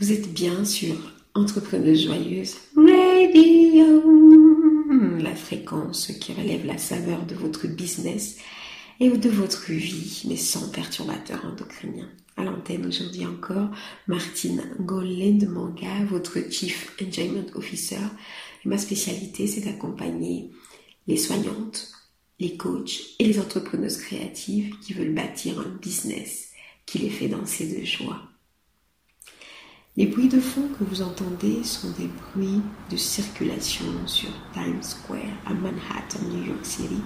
Vous 0.00 0.12
êtes 0.12 0.32
bien 0.32 0.64
sur 0.64 0.94
Entrepreneuse 1.34 2.04
Joyeuse 2.04 2.54
Radio, 2.76 4.00
la 5.18 5.34
fréquence 5.34 6.12
qui 6.20 6.32
relève 6.32 6.64
la 6.64 6.78
saveur 6.78 7.26
de 7.26 7.34
votre 7.34 7.66
business 7.66 8.36
et 9.00 9.10
de 9.10 9.28
votre 9.28 9.72
vie, 9.72 10.22
mais 10.28 10.36
sans 10.36 10.70
perturbateur 10.70 11.44
endocrinien. 11.44 12.08
À 12.36 12.44
l'antenne 12.44 12.86
aujourd'hui 12.86 13.26
encore, 13.26 13.70
Martine 14.06 14.70
Golen 14.78 15.48
Manga, 15.48 16.04
votre 16.08 16.48
Chief 16.48 16.94
Enjoyment 17.02 17.50
Officer. 17.56 17.96
Et 18.64 18.68
ma 18.68 18.78
spécialité, 18.78 19.48
c'est 19.48 19.62
d'accompagner 19.62 20.52
les 21.08 21.16
soignantes, 21.16 21.90
les 22.38 22.56
coachs 22.56 23.00
et 23.18 23.24
les 23.24 23.40
entrepreneuses 23.40 23.96
créatives 23.96 24.78
qui 24.78 24.92
veulent 24.92 25.14
bâtir 25.14 25.58
un 25.58 25.76
business 25.82 26.52
qui 26.86 26.98
les 26.98 27.10
fait 27.10 27.26
danser 27.26 27.80
de 27.80 27.84
joie. 27.84 28.22
Les 29.98 30.06
bruits 30.06 30.28
de 30.28 30.38
fond 30.38 30.68
que 30.78 30.84
vous 30.84 31.02
entendez 31.02 31.64
sont 31.64 31.90
des 31.98 32.06
bruits 32.06 32.62
de 32.88 32.96
circulation 32.96 33.84
sur 34.06 34.28
Times 34.52 34.80
Square 34.80 35.34
à 35.44 35.52
Manhattan, 35.52 36.20
New 36.30 36.44
York 36.46 36.60
City. 36.62 37.02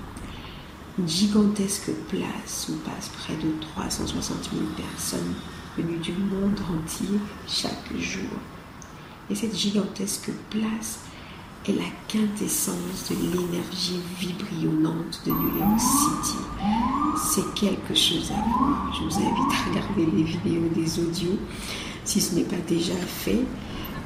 Une 0.98 1.08
gigantesque 1.08 1.90
place 2.10 2.68
où 2.68 2.76
passent 2.86 3.08
près 3.08 3.32
de 3.36 3.50
360 3.62 4.50
000 4.52 4.64
personnes 4.76 5.32
venues 5.78 6.00
du 6.00 6.12
monde 6.12 6.60
entier 6.70 7.18
chaque 7.48 7.98
jour. 7.98 8.28
Et 9.30 9.34
cette 9.36 9.56
gigantesque 9.56 10.30
place 10.50 10.98
est 11.66 11.72
la 11.72 11.88
quintessence 12.08 13.08
de 13.08 13.14
l'énergie 13.14 14.00
vibrillonnante 14.20 15.22
de 15.24 15.30
New 15.30 15.58
York 15.58 15.80
City. 15.80 16.38
C'est 17.16 17.54
quelque 17.54 17.94
chose 17.94 18.30
à 18.32 18.48
voir. 18.50 18.94
Je 18.94 19.04
vous 19.04 19.16
invite 19.16 19.50
à 19.50 19.70
regarder 19.70 20.04
les 20.14 20.24
vidéos, 20.24 20.68
des 20.74 21.00
audios 21.00 21.38
si 22.04 22.20
ce 22.20 22.34
n'est 22.34 22.44
pas 22.44 22.60
déjà 22.68 22.96
fait, 22.96 23.40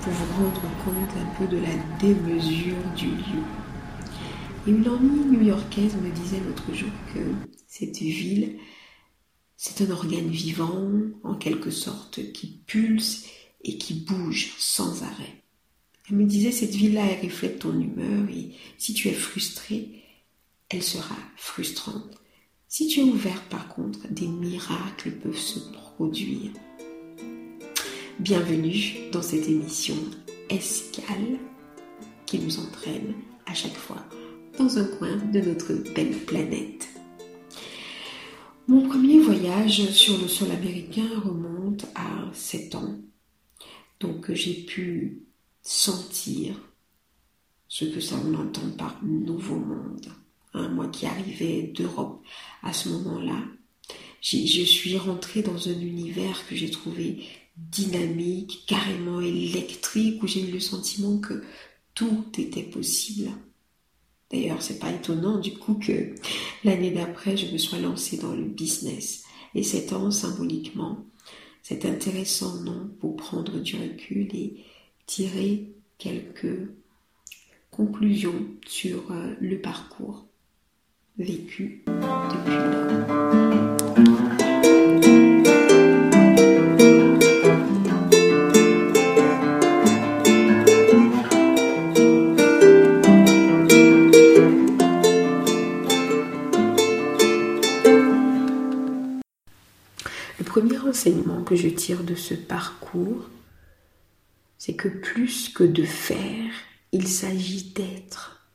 pour 0.03 0.13
vous 0.13 0.45
rendre 0.45 0.63
compte 0.85 1.17
un 1.19 1.39
peu 1.39 1.47
de 1.47 1.61
la 1.61 1.75
démesure 1.99 2.77
du 2.97 3.07
lieu. 3.07 3.43
Et 4.67 4.71
une 4.71 4.87
amie 4.87 5.27
new-yorkaise 5.31 5.97
me 5.97 6.11
disait 6.11 6.41
l'autre 6.47 6.73
jour 6.75 6.91
que 7.15 7.21
cette 7.67 7.99
ville, 7.99 8.59
c'est 9.57 9.85
un 9.85 9.91
organe 9.91 10.29
vivant, 10.29 10.91
en 11.25 11.35
quelque 11.35 11.71
sorte, 11.71 12.33
qui 12.33 12.61
pulse 12.67 13.25
et 13.65 13.79
qui 13.79 13.95
bouge 13.95 14.53
sans 14.59 15.03
arrêt. 15.03 15.43
Elle 16.09 16.17
me 16.17 16.25
disait, 16.25 16.53
cette 16.53 16.75
ville-là, 16.75 17.03
elle 17.05 17.27
reflète 17.27 17.59
ton 17.59 17.73
humeur 17.73 18.29
et 18.31 18.53
si 18.79 18.95
tu 18.95 19.09
es 19.09 19.13
frustré, 19.13 20.05
elle 20.69 20.83
sera 20.83 21.17
frustrante. 21.37 22.21
Si 22.69 22.87
tu 22.87 23.01
es 23.01 23.05
ouvert, 23.05 23.43
par 23.49 23.69
contre, 23.69 24.07
des 24.11 24.29
miracles 24.29 25.13
peuvent 25.13 25.39
se 25.39 25.59
produire. 25.73 26.53
Bienvenue 28.19 29.11
dans 29.13 29.21
cette 29.21 29.47
émission 29.47 29.95
escale 30.49 31.39
qui 32.25 32.39
nous 32.39 32.59
entraîne 32.59 33.13
à 33.45 33.53
chaque 33.53 33.77
fois 33.77 34.03
dans 34.59 34.79
un 34.79 34.85
coin 34.85 35.17
de 35.17 35.39
notre 35.41 35.75
belle 35.93 36.17
planète. 36.25 36.89
Mon 38.69 38.89
premier 38.89 39.21
voyage 39.21 39.91
sur 39.91 40.17
le 40.17 40.29
sol 40.29 40.51
américain 40.51 41.07
remonte 41.23 41.85
à 41.95 42.31
7 42.33 42.77
ans. 42.77 42.97
Donc 44.01 44.33
j'ai 44.33 44.65
pu 44.65 45.21
sentir 45.61 46.55
ce 47.69 47.85
que 47.85 48.01
ça 48.01 48.17
on 48.27 48.33
entend 48.33 48.71
par 48.79 48.99
nouveau 49.05 49.57
monde. 49.57 50.09
Hein, 50.55 50.71
moi 50.71 50.89
qui 50.89 51.05
arrivais 51.05 51.71
d'Europe 51.75 52.25
à 52.63 52.73
ce 52.73 52.89
moment-là, 52.89 53.43
je 54.23 54.37
suis 54.37 54.97
rentrée 54.97 55.43
dans 55.43 55.69
un 55.69 55.79
univers 55.79 56.49
que 56.49 56.57
j'ai 56.57 56.71
trouvé 56.71 57.23
dynamique, 57.57 58.65
carrément 58.67 59.21
électrique, 59.21 60.23
où 60.23 60.27
j'ai 60.27 60.49
eu 60.49 60.53
le 60.53 60.61
sentiment 60.61 61.19
que 61.19 61.43
tout 61.95 62.25
était 62.39 62.63
possible. 62.63 63.31
D'ailleurs, 64.31 64.61
c'est 64.61 64.79
pas 64.79 64.91
étonnant 64.91 65.39
du 65.39 65.53
coup 65.53 65.75
que 65.75 66.15
l'année 66.65 66.91
d'après, 66.91 67.37
je 67.37 67.53
me 67.53 67.59
sois 67.59 67.79
lancée 67.79 68.19
dans 68.19 68.35
le 68.35 68.45
business. 68.45 69.25
Et 69.55 69.63
cet 69.63 69.93
an, 69.93 70.11
symboliquement, 70.11 71.05
c'est 71.63 71.87
intéressant, 71.87 72.61
non, 72.61 72.91
pour 73.01 73.17
prendre 73.17 73.59
du 73.59 73.77
recul 73.77 74.29
et 74.35 74.65
tirer 75.07 75.73
quelques 75.99 76.69
conclusions 77.71 78.47
sur 78.67 79.11
euh, 79.11 79.35
le 79.41 79.61
parcours 79.61 80.27
vécu 81.19 81.83
depuis 81.87 83.76
que 101.45 101.55
je 101.55 101.69
tire 101.69 102.03
de 102.03 102.15
ce 102.15 102.35
parcours, 102.35 103.29
c'est 104.59 104.75
que 104.75 104.89
plus 104.89 105.49
que 105.51 105.65
de 105.65 105.85
faire, 105.85 106.51
il 106.93 107.07
s'agit 107.07 107.73
d'être. 107.75 108.49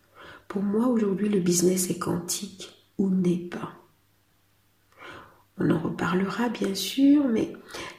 Pour 0.47 0.61
moi, 0.61 0.87
aujourd'hui, 0.87 1.29
le 1.29 1.39
business 1.39 1.89
est 1.89 1.99
quantique 1.99 2.73
ou 2.97 3.09
n'est 3.09 3.37
pas. 3.49 3.73
On 5.57 5.69
en 5.69 5.79
reparlera 5.79 6.49
bien 6.49 6.73
sûr, 6.75 7.27
mais 7.27 7.53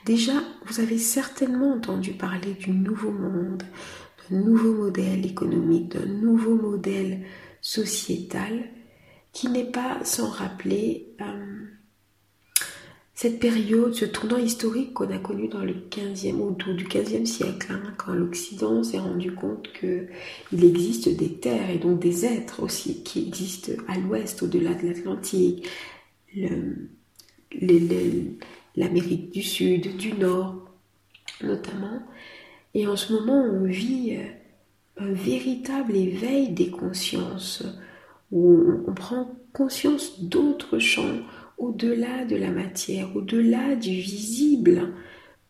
déjà, 0.04 0.34
vous 0.66 0.80
avez 0.80 0.98
certainement 0.98 1.74
entendu 1.74 2.12
parler 2.12 2.54
du 2.54 2.72
nouveau 2.72 3.12
monde, 3.12 3.62
d'un 4.28 4.38
nouveau 4.38 4.74
modèle 4.74 5.24
économique, 5.24 5.92
d'un 5.92 6.06
nouveau 6.06 6.56
modèle 6.56 7.24
sociétal 7.60 8.64
qui 9.32 9.48
n'est 9.48 9.70
pas 9.70 10.04
sans 10.04 10.28
rappeler 10.28 11.14
euh, 11.20 11.61
cette 13.22 13.38
période, 13.38 13.94
ce 13.94 14.04
tournant 14.04 14.36
historique 14.36 14.94
qu'on 14.94 15.08
a 15.12 15.18
connu 15.18 15.46
dans 15.46 15.62
le 15.62 15.74
15e, 15.74 16.40
autour 16.40 16.74
du 16.74 16.86
15e 16.86 17.24
siècle, 17.24 17.68
hein, 17.70 17.94
quand 17.96 18.14
l'Occident 18.14 18.82
s'est 18.82 18.98
rendu 18.98 19.32
compte 19.32 19.72
qu'il 19.78 20.64
existe 20.64 21.08
des 21.08 21.34
terres 21.34 21.70
et 21.70 21.78
donc 21.78 22.00
des 22.00 22.24
êtres 22.24 22.60
aussi 22.64 23.04
qui 23.04 23.28
existent 23.28 23.74
à 23.86 23.96
l'ouest, 23.96 24.42
au-delà 24.42 24.74
de 24.74 24.88
l'Atlantique, 24.88 25.68
l'Amérique 28.74 29.30
du 29.30 29.44
Sud, 29.44 29.96
du 29.96 30.14
Nord 30.14 30.56
notamment. 31.44 32.02
Et 32.74 32.88
en 32.88 32.96
ce 32.96 33.12
moment, 33.12 33.40
on 33.40 33.66
vit 33.66 34.16
euh, 34.16 34.24
un 34.96 35.12
véritable 35.12 35.94
éveil 35.94 36.48
des 36.48 36.70
consciences, 36.70 37.62
où 38.32 38.82
on 38.88 38.94
prend 38.94 39.32
conscience 39.52 40.20
d'autres 40.22 40.80
champs, 40.80 41.20
au-delà 41.62 42.24
de 42.24 42.34
la 42.34 42.50
matière, 42.50 43.14
au-delà 43.14 43.76
du 43.76 43.90
visible, 43.90 44.92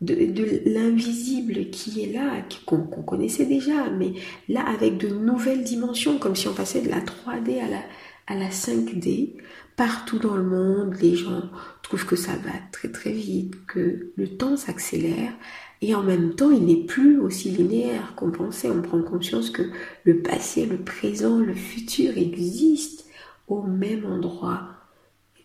de, 0.03 0.63
l'invisible 0.67 1.71
qui 1.71 2.03
est 2.03 2.13
là, 2.13 2.45
qu'on 2.67 2.83
connaissait 2.83 3.47
déjà, 3.47 3.89
mais 3.91 4.13
là 4.49 4.63
avec 4.69 4.99
de 4.99 5.09
nouvelles 5.09 5.65
dimensions, 5.65 6.19
comme 6.19 6.37
si 6.37 6.49
on 6.49 6.55
passait 6.55 6.83
de 6.83 6.91
la 6.91 7.01
3D 7.01 7.61
à 7.61 7.69
la, 7.69 7.83
à 8.27 8.35
la 8.37 8.51
5D. 8.51 9.37
Partout 9.75 10.19
dans 10.19 10.37
le 10.37 10.43
monde, 10.43 10.97
les 11.01 11.17
gens 11.17 11.45
trouvent 11.83 12.05
que 12.05 12.17
ça 12.17 12.33
va 12.33 12.53
très 12.73 12.91
très 12.91 13.13
vite, 13.13 13.65
que 13.67 14.13
le 14.15 14.29
temps 14.29 14.59
s'accélère, 14.59 15.33
et 15.81 15.95
en 15.95 16.03
même 16.03 16.35
temps, 16.35 16.51
il 16.51 16.65
n'est 16.67 16.85
plus 16.85 17.19
aussi 17.19 17.49
linéaire 17.49 18.15
qu'on 18.17 18.31
pensait. 18.31 18.71
On 18.71 18.83
prend 18.83 19.03
conscience 19.03 19.51
que 19.51 19.63
le 20.05 20.19
passé, 20.19 20.67
le 20.67 20.77
présent, 20.77 21.39
le 21.39 21.55
futur 21.55 22.19
existent 22.19 23.05
au 23.49 23.63
même 23.63 24.05
endroit 24.05 24.72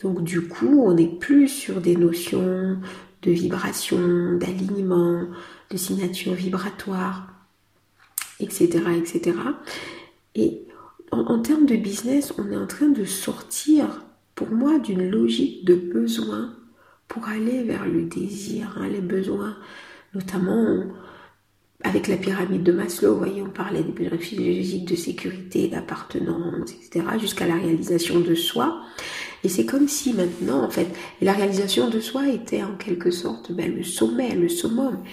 donc 0.02 0.24
du 0.24 0.41
coup, 0.41 0.84
on 0.85 0.94
n'est 0.94 1.08
plus 1.08 1.47
sur 1.47 1.81
des 1.81 1.96
notions 1.96 2.78
de 3.24 3.31
vibration, 3.31 4.38
d'alignement, 4.38 5.24
de 5.72 5.78
signature 5.78 6.34
vibratoire, 6.34 7.28
etc. 8.40 8.84
etc. 8.97 9.38
Et 10.35 10.61
en, 11.11 11.40
termes 11.40 11.66
de 11.66 11.76
business, 11.76 12.34
on 12.38 12.52
est 12.52 12.58
en 12.58 12.67
train 12.67 12.90
de 12.90 13.05
sortir, 13.05 14.03
pour 14.35 14.49
moi, 14.49 14.78
d'une 14.78 15.09
logique 15.09 15.66
de 15.66 15.76
besoin 15.76 16.53
pour 17.08 17.28
aller 17.28 17.64
vers 17.64 17.85
le 17.85 18.03
désir, 18.03 18.76
hein, 18.78 18.88
les 18.90 19.02
besoins, 19.02 19.55
notamment 20.14 20.84
avec 21.84 22.08
la 22.08 22.17
pyramide 22.17 22.64
de 22.64 22.72
Maslow, 22.72 23.14
vous 23.14 23.20
voyez, 23.20 23.41
on 23.41 23.49
parlait 23.49 23.84
des 23.84 23.91
besoins 23.91 24.17
physiologiques 24.17 24.85
de 24.85 24.96
sécurité, 24.96 25.67
d'appartenance, 25.67 26.72
etc., 26.72 27.05
jusqu'à 27.20 27.47
la 27.47 27.55
réalisation 27.55 28.20
de 28.20 28.35
soi. 28.35 28.82
Et 29.43 29.49
c'est 29.49 29.66
comme 29.66 29.87
si 29.87 30.13
maintenant, 30.13 30.63
en 30.63 30.69
fait, 30.69 30.87
la 31.22 31.34
réalisation 31.34 31.89
de 31.89 31.99
soi 31.99 32.28
était 32.28 32.63
en 32.63 32.75
quelque 32.75 33.11
sorte 33.11 33.51
ben, 33.51 33.73
le 33.73 33.84
sommet, 33.84 34.35
le 34.35 34.49
summum. 34.49 35.03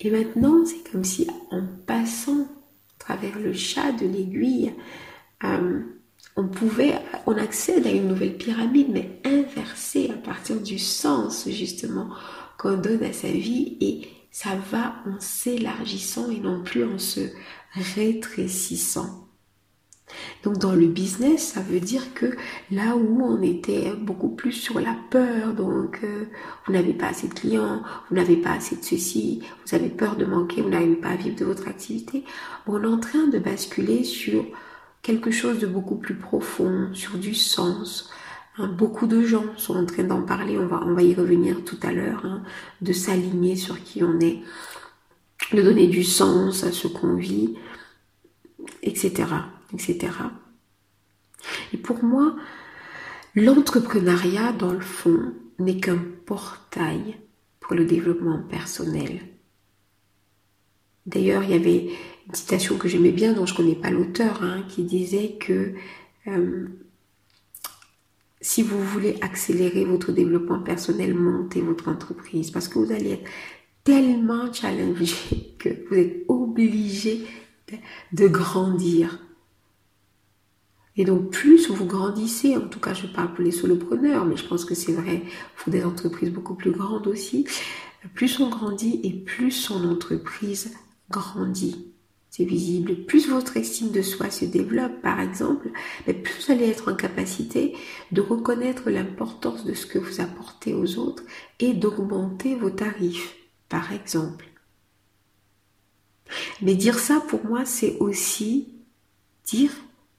Et 0.00 0.10
maintenant, 0.10 0.64
c'est 0.64 0.90
comme 0.90 1.04
si 1.04 1.26
en 1.50 1.62
passant 1.86 2.42
à 2.42 2.98
travers 2.98 3.38
le 3.38 3.52
chat 3.52 3.92
de 3.92 4.06
l'aiguille, 4.06 4.72
euh, 5.44 5.80
on 6.36 6.48
pouvait, 6.48 6.94
on 7.26 7.36
accède 7.36 7.86
à 7.86 7.90
une 7.90 8.08
nouvelle 8.08 8.36
pyramide, 8.36 8.88
mais 8.90 9.20
inversée 9.24 10.10
à 10.10 10.16
partir 10.16 10.60
du 10.60 10.78
sens 10.78 11.48
justement 11.48 12.08
qu'on 12.58 12.76
donne 12.76 13.04
à 13.04 13.12
sa 13.12 13.28
vie. 13.28 13.76
Et 13.80 14.08
ça 14.30 14.56
va 14.70 14.96
en 15.06 15.20
s'élargissant 15.20 16.30
et 16.30 16.40
non 16.40 16.62
plus 16.62 16.84
en 16.84 16.98
se 16.98 17.20
rétrécissant. 17.94 19.23
Donc 20.42 20.58
dans 20.58 20.74
le 20.74 20.86
business, 20.86 21.52
ça 21.54 21.60
veut 21.60 21.80
dire 21.80 22.12
que 22.14 22.36
là 22.70 22.96
où 22.96 23.22
on 23.22 23.40
était 23.42 23.92
beaucoup 23.96 24.28
plus 24.28 24.52
sur 24.52 24.78
la 24.78 24.94
peur, 25.10 25.54
donc 25.54 26.00
euh, 26.04 26.26
vous 26.66 26.72
n'avez 26.72 26.92
pas 26.92 27.08
assez 27.08 27.28
de 27.28 27.34
clients, 27.34 27.82
vous 28.08 28.16
n'avez 28.16 28.36
pas 28.36 28.52
assez 28.52 28.76
de 28.76 28.84
ceci, 28.84 29.42
vous 29.66 29.74
avez 29.74 29.88
peur 29.88 30.16
de 30.16 30.24
manquer, 30.24 30.60
vous 30.60 30.68
n'arrivez 30.68 30.96
pas 30.96 31.10
à 31.10 31.16
vivre 31.16 31.36
de 31.36 31.44
votre 31.44 31.68
activité, 31.68 32.24
on 32.66 32.82
est 32.82 32.86
en 32.86 32.98
train 32.98 33.26
de 33.26 33.38
basculer 33.38 34.04
sur 34.04 34.44
quelque 35.02 35.30
chose 35.30 35.58
de 35.58 35.66
beaucoup 35.66 35.96
plus 35.96 36.14
profond, 36.14 36.88
sur 36.92 37.16
du 37.16 37.34
sens. 37.34 38.10
Hein, 38.58 38.68
beaucoup 38.68 39.06
de 39.06 39.22
gens 39.22 39.46
sont 39.56 39.76
en 39.76 39.86
train 39.86 40.04
d'en 40.04 40.22
parler, 40.22 40.58
on 40.58 40.66
va, 40.66 41.02
y 41.02 41.14
revenir 41.14 41.64
tout 41.64 41.78
à 41.82 41.92
l'heure, 41.92 42.24
hein, 42.24 42.42
de 42.82 42.92
s'aligner 42.92 43.56
sur 43.56 43.82
qui 43.82 44.02
on 44.02 44.20
est, 44.20 44.40
de 45.52 45.62
donner 45.62 45.86
du 45.86 46.04
sens 46.04 46.64
à 46.64 46.72
ce 46.72 46.86
qu'on 46.86 47.14
vit, 47.14 47.54
etc 48.82 49.24
etc. 49.74 50.12
Et 51.72 51.76
pour 51.76 52.02
moi, 52.02 52.36
l'entrepreneuriat, 53.34 54.52
dans 54.52 54.72
le 54.72 54.80
fond, 54.80 55.34
n'est 55.58 55.78
qu'un 55.78 56.02
portail 56.26 57.16
pour 57.60 57.74
le 57.74 57.84
développement 57.84 58.42
personnel. 58.42 59.20
D'ailleurs, 61.06 61.42
il 61.44 61.50
y 61.50 61.54
avait 61.54 61.90
une 62.26 62.34
citation 62.34 62.78
que 62.78 62.88
j'aimais 62.88 63.12
bien, 63.12 63.32
dont 63.32 63.46
je 63.46 63.52
ne 63.52 63.56
connais 63.56 63.74
pas 63.74 63.90
l'auteur, 63.90 64.42
hein, 64.42 64.64
qui 64.68 64.84
disait 64.84 65.36
que 65.38 65.74
euh, 66.26 66.66
si 68.40 68.62
vous 68.62 68.82
voulez 68.82 69.16
accélérer 69.20 69.84
votre 69.84 70.12
développement 70.12 70.60
personnel, 70.60 71.14
montez 71.14 71.60
votre 71.60 71.88
entreprise 71.88 72.50
parce 72.50 72.68
que 72.68 72.78
vous 72.78 72.92
allez 72.92 73.12
être 73.12 73.30
tellement 73.84 74.52
challengé 74.52 75.54
que 75.58 75.70
vous 75.88 75.96
êtes 75.96 76.24
obligé 76.28 77.26
de 78.12 78.28
grandir. 78.28 79.23
Et 80.96 81.04
donc, 81.04 81.30
plus 81.30 81.68
vous 81.70 81.86
grandissez, 81.86 82.56
en 82.56 82.68
tout 82.68 82.78
cas, 82.78 82.94
je 82.94 83.06
parle 83.06 83.34
pour 83.34 83.44
les 83.44 83.50
solopreneurs, 83.50 84.24
mais 84.24 84.36
je 84.36 84.46
pense 84.46 84.64
que 84.64 84.74
c'est 84.74 84.92
vrai 84.92 85.22
pour 85.56 85.72
des 85.72 85.84
entreprises 85.84 86.30
beaucoup 86.30 86.54
plus 86.54 86.70
grandes 86.70 87.08
aussi, 87.08 87.46
plus 88.14 88.38
on 88.38 88.48
grandit 88.48 89.00
et 89.02 89.12
plus 89.12 89.50
son 89.50 89.88
entreprise 89.88 90.72
grandit. 91.10 91.90
C'est 92.30 92.44
visible. 92.44 93.04
Plus 93.06 93.28
votre 93.28 93.56
estime 93.56 93.92
de 93.92 94.02
soi 94.02 94.28
se 94.28 94.44
développe, 94.44 95.00
par 95.02 95.20
exemple, 95.20 95.70
plus 96.04 96.46
vous 96.46 96.52
allez 96.52 96.68
être 96.68 96.92
en 96.92 96.96
capacité 96.96 97.76
de 98.10 98.20
reconnaître 98.20 98.90
l'importance 98.90 99.64
de 99.64 99.72
ce 99.72 99.86
que 99.86 99.98
vous 99.98 100.20
apportez 100.20 100.74
aux 100.74 100.98
autres 100.98 101.22
et 101.60 101.74
d'augmenter 101.74 102.56
vos 102.56 102.70
tarifs, 102.70 103.36
par 103.68 103.92
exemple. 103.92 104.46
Mais 106.60 106.74
dire 106.74 106.98
ça, 106.98 107.20
pour 107.20 107.44
moi, 107.44 107.64
c'est 107.64 107.98
aussi 107.98 108.68
dire, 109.44 109.70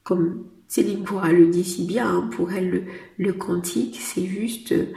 comme 0.04 0.46
Céline 0.76 1.06
pourra 1.06 1.32
le 1.32 1.48
dire 1.48 1.64
si 1.64 1.86
bien, 1.86 2.06
hein, 2.06 2.30
pour 2.36 2.52
elle, 2.52 2.86
le, 3.18 3.32
quantique, 3.32 3.98
c'est 4.02 4.26
juste, 4.26 4.74
euh, 4.74 4.88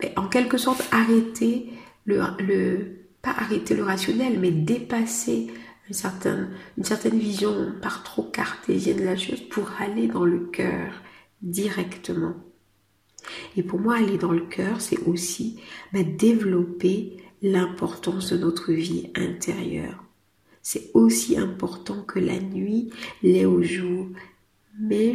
ben, 0.00 0.12
en 0.14 0.28
quelque 0.28 0.58
sorte, 0.58 0.86
arrêter 0.92 1.70
le, 2.04 2.20
le, 2.38 3.08
pas 3.20 3.34
arrêter 3.36 3.74
le 3.74 3.82
rationnel, 3.82 4.38
mais 4.38 4.52
dépasser 4.52 5.48
une 5.88 5.94
certaine, 5.94 6.50
une 6.78 6.84
certaine 6.84 7.18
vision 7.18 7.72
par 7.82 8.04
trop 8.04 8.22
cartésienne 8.22 8.98
de 8.98 9.04
la 9.04 9.16
chose 9.16 9.40
pour 9.40 9.68
aller 9.80 10.06
dans 10.06 10.24
le 10.24 10.38
cœur 10.38 11.02
directement. 11.42 12.34
Et 13.56 13.64
pour 13.64 13.80
moi, 13.80 13.96
aller 13.96 14.18
dans 14.18 14.30
le 14.30 14.46
cœur, 14.46 14.80
c'est 14.80 15.00
aussi 15.00 15.58
ben, 15.92 16.16
développer 16.16 17.16
l'importance 17.42 18.32
de 18.32 18.38
notre 18.38 18.70
vie 18.70 19.10
intérieure. 19.16 20.04
C'est 20.62 20.92
aussi 20.94 21.36
important 21.36 22.02
que 22.02 22.20
la 22.20 22.38
nuit 22.38 22.90
l'est 23.24 23.46
au 23.46 23.64
jour, 23.64 24.06
mais 24.78 25.14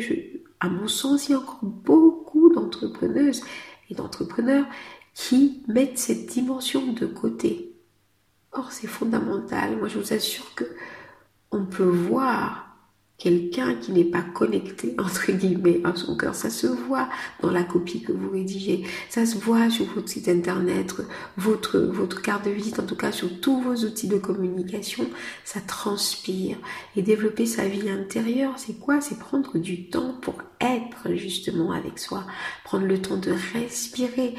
à 0.60 0.70
mon 0.70 0.88
sens, 0.88 1.28
il 1.28 1.34
y 1.34 1.36
a 1.36 1.40
encore 1.40 1.60
beaucoup 1.64 2.54
d'entrepreneuses 2.54 3.44
et 3.90 3.96
d'entrepreneurs 3.96 4.66
qui 5.14 5.64
mettent 5.68 5.98
cette 5.98 6.28
dimension 6.28 6.94
de 6.94 7.06
côté. 7.06 7.76
Or, 8.52 8.72
c'est 8.72 8.88
fondamental. 8.88 9.78
Moi, 9.78 9.88
je 9.88 10.00
vous 10.00 10.14
assure 10.14 10.54
que 10.56 10.66
on 11.52 11.66
peut 11.66 11.84
voir 11.84 12.69
quelqu'un 13.20 13.76
qui 13.76 13.92
n'est 13.92 14.06
pas 14.06 14.22
connecté, 14.22 14.96
entre 14.98 15.32
guillemets, 15.32 15.82
à 15.84 15.94
son 15.96 16.16
cœur. 16.16 16.34
Ça 16.34 16.50
se 16.50 16.68
voit 16.68 17.10
dans 17.42 17.52
la 17.52 17.64
copie 17.64 18.02
que 18.02 18.14
vous 18.14 18.32
rédigez. 18.32 18.84
Ça 19.10 19.26
se 19.26 19.38
voit 19.38 19.70
sur 19.70 19.86
votre 19.94 20.10
site 20.10 20.30
internet, 20.30 20.96
votre, 21.38 21.78
votre 21.80 22.22
carte 22.22 22.46
de 22.46 22.52
visite, 22.52 22.80
en 22.80 22.86
tout 22.86 22.96
cas 22.96 23.12
sur 23.12 23.42
tous 23.42 23.62
vos 23.62 23.76
outils 23.76 24.08
de 24.08 24.18
communication. 24.18 25.06
Ça 25.44 25.60
transpire. 25.60 26.58
Et 26.96 27.02
développer 27.02 27.46
sa 27.46 27.68
vie 27.68 27.90
intérieure, 27.90 28.54
c'est 28.58 28.80
quoi? 28.80 29.02
C'est 29.02 29.20
prendre 29.20 29.58
du 29.58 29.90
temps 29.90 30.16
pour 30.22 30.36
être 30.62 31.14
justement 31.16 31.74
avec 31.74 32.00
soi. 32.00 32.24
Prendre 32.64 32.86
le 32.86 33.02
temps 33.02 33.18
de 33.18 33.34
respirer. 33.54 34.36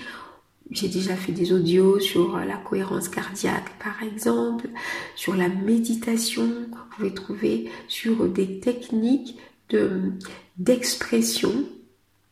J'ai 0.70 0.88
déjà 0.88 1.16
fait 1.16 1.32
des 1.32 1.52
audios 1.52 1.98
sur 1.98 2.38
la 2.38 2.56
cohérence 2.56 3.08
cardiaque, 3.08 3.76
par 3.82 4.02
exemple, 4.04 4.68
sur 5.16 5.34
la 5.34 5.48
méditation. 5.48 6.46
Vous 6.46 6.96
pouvez 6.96 7.12
trouver 7.12 7.70
sur 7.88 8.28
des 8.28 8.60
techniques 8.60 9.36
de, 9.70 10.12
d'expression 10.58 11.52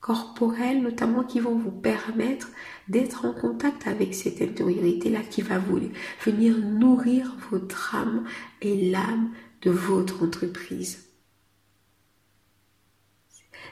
corporelle, 0.00 0.82
notamment 0.82 1.25
qui 1.25 1.40
vont 1.40 1.58
vous 1.58 1.73
permettre 1.73 2.49
d'être 2.88 3.25
en 3.25 3.32
contact 3.32 3.88
avec 3.88 4.14
cette 4.14 4.40
intériorité-là 4.40 5.20
qui 5.29 5.43
va 5.43 5.58
vous 5.58 5.81
venir 6.25 6.56
nourrir 6.58 7.35
votre 7.50 7.96
âme 7.96 8.25
et 8.62 8.90
l'âme 8.90 9.31
de 9.62 9.70
votre 9.70 10.23
entreprise. 10.23 11.07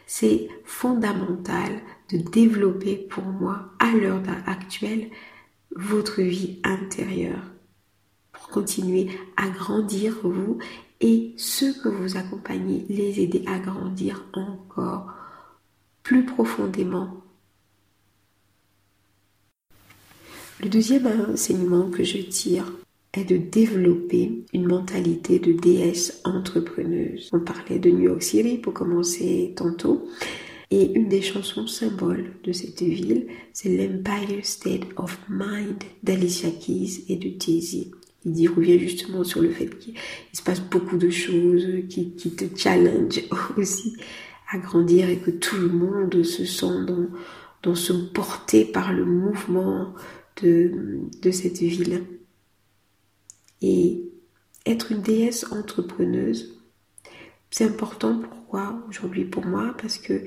C'est 0.06 0.48
fondamental 0.64 1.82
de 2.10 2.18
développer 2.18 2.96
pour 2.96 3.24
moi 3.24 3.72
à 3.80 3.92
l'heure 3.92 4.22
actuelle 4.46 5.10
votre 5.74 6.22
vie 6.22 6.60
intérieure 6.62 7.42
pour 8.32 8.48
continuer 8.48 9.08
à 9.36 9.48
grandir 9.48 10.16
vous 10.22 10.58
et 11.00 11.34
ceux 11.36 11.74
que 11.74 11.88
vous 11.88 12.16
accompagnez, 12.16 12.86
les 12.88 13.20
aider 13.20 13.44
à 13.46 13.58
grandir 13.58 14.24
encore 14.32 15.12
plus 16.02 16.24
profondément. 16.24 17.22
Le 20.60 20.68
deuxième 20.68 21.06
enseignement 21.32 21.90
que 21.90 22.04
je 22.04 22.18
tire 22.18 22.72
de 23.24 23.36
développer 23.36 24.44
une 24.52 24.66
mentalité 24.66 25.38
de 25.38 25.52
déesse 25.52 26.20
entrepreneuse. 26.25 27.30
On 27.32 27.40
parlait 27.40 27.78
de 27.78 27.90
New 27.90 28.08
York 28.08 28.23
City 28.23 28.58
pour 28.58 28.75
commencer 28.75 29.52
tantôt. 29.56 30.06
Et 30.70 30.92
une 30.94 31.08
des 31.08 31.23
chansons 31.23 31.66
symboles 31.66 32.32
de 32.42 32.52
cette 32.52 32.82
ville, 32.82 33.28
c'est 33.52 33.68
l'Empire 33.68 34.44
State 34.44 34.82
of 34.96 35.18
Mind 35.28 35.76
d'Alicia 36.02 36.50
Keys 36.50 37.04
et 37.08 37.16
de 37.16 37.30
Jay-Z. 37.40 37.92
Il 38.25 38.40
y 38.40 38.49
revient 38.49 38.80
justement 38.80 39.23
sur 39.23 39.40
le 39.40 39.50
fait 39.50 39.68
qu'il 39.78 39.94
se 40.32 40.42
passe 40.42 40.61
beaucoup 40.61 40.96
de 40.96 41.11
choses 41.11 41.68
qui, 41.88 42.11
qui 42.16 42.30
te 42.30 42.44
challenge 42.58 43.20
aussi 43.56 43.96
à 44.50 44.58
grandir 44.58 45.08
et 45.08 45.18
que 45.18 45.30
tout 45.30 45.56
le 45.56 45.68
monde 45.68 46.23
se 46.25 46.44
sent 46.44 46.85
dans, 46.87 47.06
dans 47.62 47.75
se 47.76 47.92
par 48.73 48.92
le 48.92 49.04
mouvement 49.04 49.94
de, 50.42 50.73
de 51.23 51.30
cette 51.30 51.58
ville. 51.58 52.02
Et 53.62 54.02
être 54.64 54.92
une 54.92 55.02
déesse 55.02 55.50
entrepreneuse, 55.52 56.60
c'est 57.50 57.64
important 57.64 58.18
pourquoi 58.18 58.82
aujourd'hui 58.88 59.25
pour 59.25 59.46
moi? 59.46 59.75
Parce 59.80 59.98
que 59.98 60.25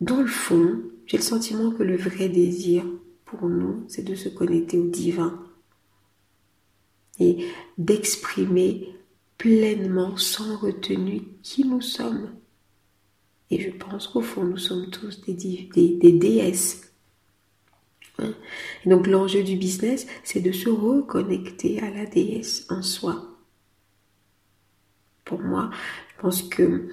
dans 0.00 0.20
le 0.20 0.26
fond, 0.26 0.82
j'ai 1.06 1.16
le 1.16 1.22
sentiment 1.22 1.70
que 1.70 1.82
le 1.82 1.96
vrai 1.96 2.28
désir 2.28 2.84
pour 3.24 3.48
nous, 3.48 3.84
c'est 3.88 4.04
de 4.04 4.14
se 4.14 4.28
connecter 4.28 4.78
au 4.78 4.86
divin 4.86 5.40
et 7.18 7.46
d'exprimer 7.78 8.88
pleinement, 9.38 10.16
sans 10.16 10.56
retenue, 10.56 11.22
qui 11.42 11.64
nous 11.64 11.80
sommes. 11.80 12.30
Et 13.50 13.60
je 13.60 13.70
pense 13.70 14.08
qu'au 14.08 14.20
fond, 14.20 14.44
nous 14.44 14.56
sommes 14.56 14.90
tous 14.90 15.20
des, 15.22 16.12
déesses. 16.12 16.93
Hein? 18.18 18.34
Donc 18.86 19.06
l'enjeu 19.06 19.42
du 19.42 19.56
business, 19.56 20.06
c'est 20.22 20.40
de 20.40 20.52
se 20.52 20.68
reconnecter 20.68 21.80
à 21.80 21.90
la 21.90 22.06
déesse 22.06 22.66
en 22.70 22.82
soi. 22.82 23.24
Pour 25.24 25.40
moi, 25.40 25.70
je 26.08 26.22
pense 26.22 26.42
que 26.42 26.88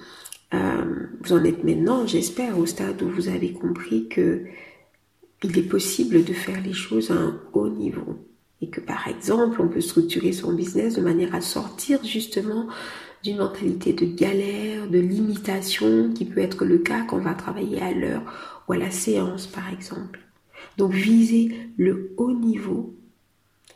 euh, 0.54 1.06
vous 1.20 1.32
en 1.32 1.44
êtes 1.44 1.64
maintenant, 1.64 2.06
j'espère, 2.06 2.58
au 2.58 2.66
stade 2.66 3.02
où 3.02 3.08
vous 3.08 3.28
avez 3.28 3.52
compris 3.52 4.08
que 4.08 4.46
il 5.44 5.58
est 5.58 5.68
possible 5.68 6.24
de 6.24 6.32
faire 6.32 6.62
les 6.62 6.72
choses 6.72 7.10
à 7.10 7.14
un 7.14 7.40
haut 7.52 7.68
niveau. 7.68 8.16
Et 8.60 8.70
que 8.70 8.80
par 8.80 9.08
exemple, 9.08 9.60
on 9.60 9.68
peut 9.68 9.80
structurer 9.80 10.32
son 10.32 10.52
business 10.52 10.94
de 10.94 11.00
manière 11.00 11.34
à 11.34 11.40
sortir 11.40 12.02
justement 12.04 12.68
d'une 13.24 13.38
mentalité 13.38 13.92
de 13.92 14.04
galère, 14.04 14.88
de 14.88 14.98
limitation, 14.98 16.12
qui 16.12 16.24
peut 16.24 16.40
être 16.40 16.64
le 16.64 16.78
cas 16.78 17.02
quand 17.02 17.16
on 17.16 17.20
va 17.20 17.34
travailler 17.34 17.80
à 17.80 17.92
l'heure 17.92 18.22
ou 18.68 18.72
à 18.72 18.76
la 18.76 18.90
séance, 18.90 19.46
par 19.46 19.72
exemple. 19.72 20.20
Donc 20.78 20.92
viser 20.92 21.56
le 21.76 22.12
haut 22.16 22.32
niveau 22.32 22.94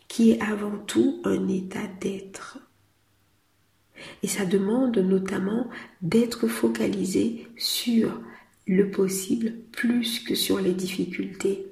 qui 0.09 0.31
est 0.31 0.40
avant 0.40 0.78
tout 0.87 1.21
un 1.25 1.49
état 1.49 1.87
d'être. 2.00 2.59
Et 4.23 4.28
ça 4.28 4.45
demande 4.45 4.99
notamment 4.99 5.69
d'être 6.02 6.49
focalisé 6.49 7.49
sur 7.57 8.21
le 8.66 8.90
possible 8.90 9.55
plus 9.73 10.21
que 10.21 10.35
sur 10.35 10.61
les 10.61 10.73
difficultés. 10.73 11.66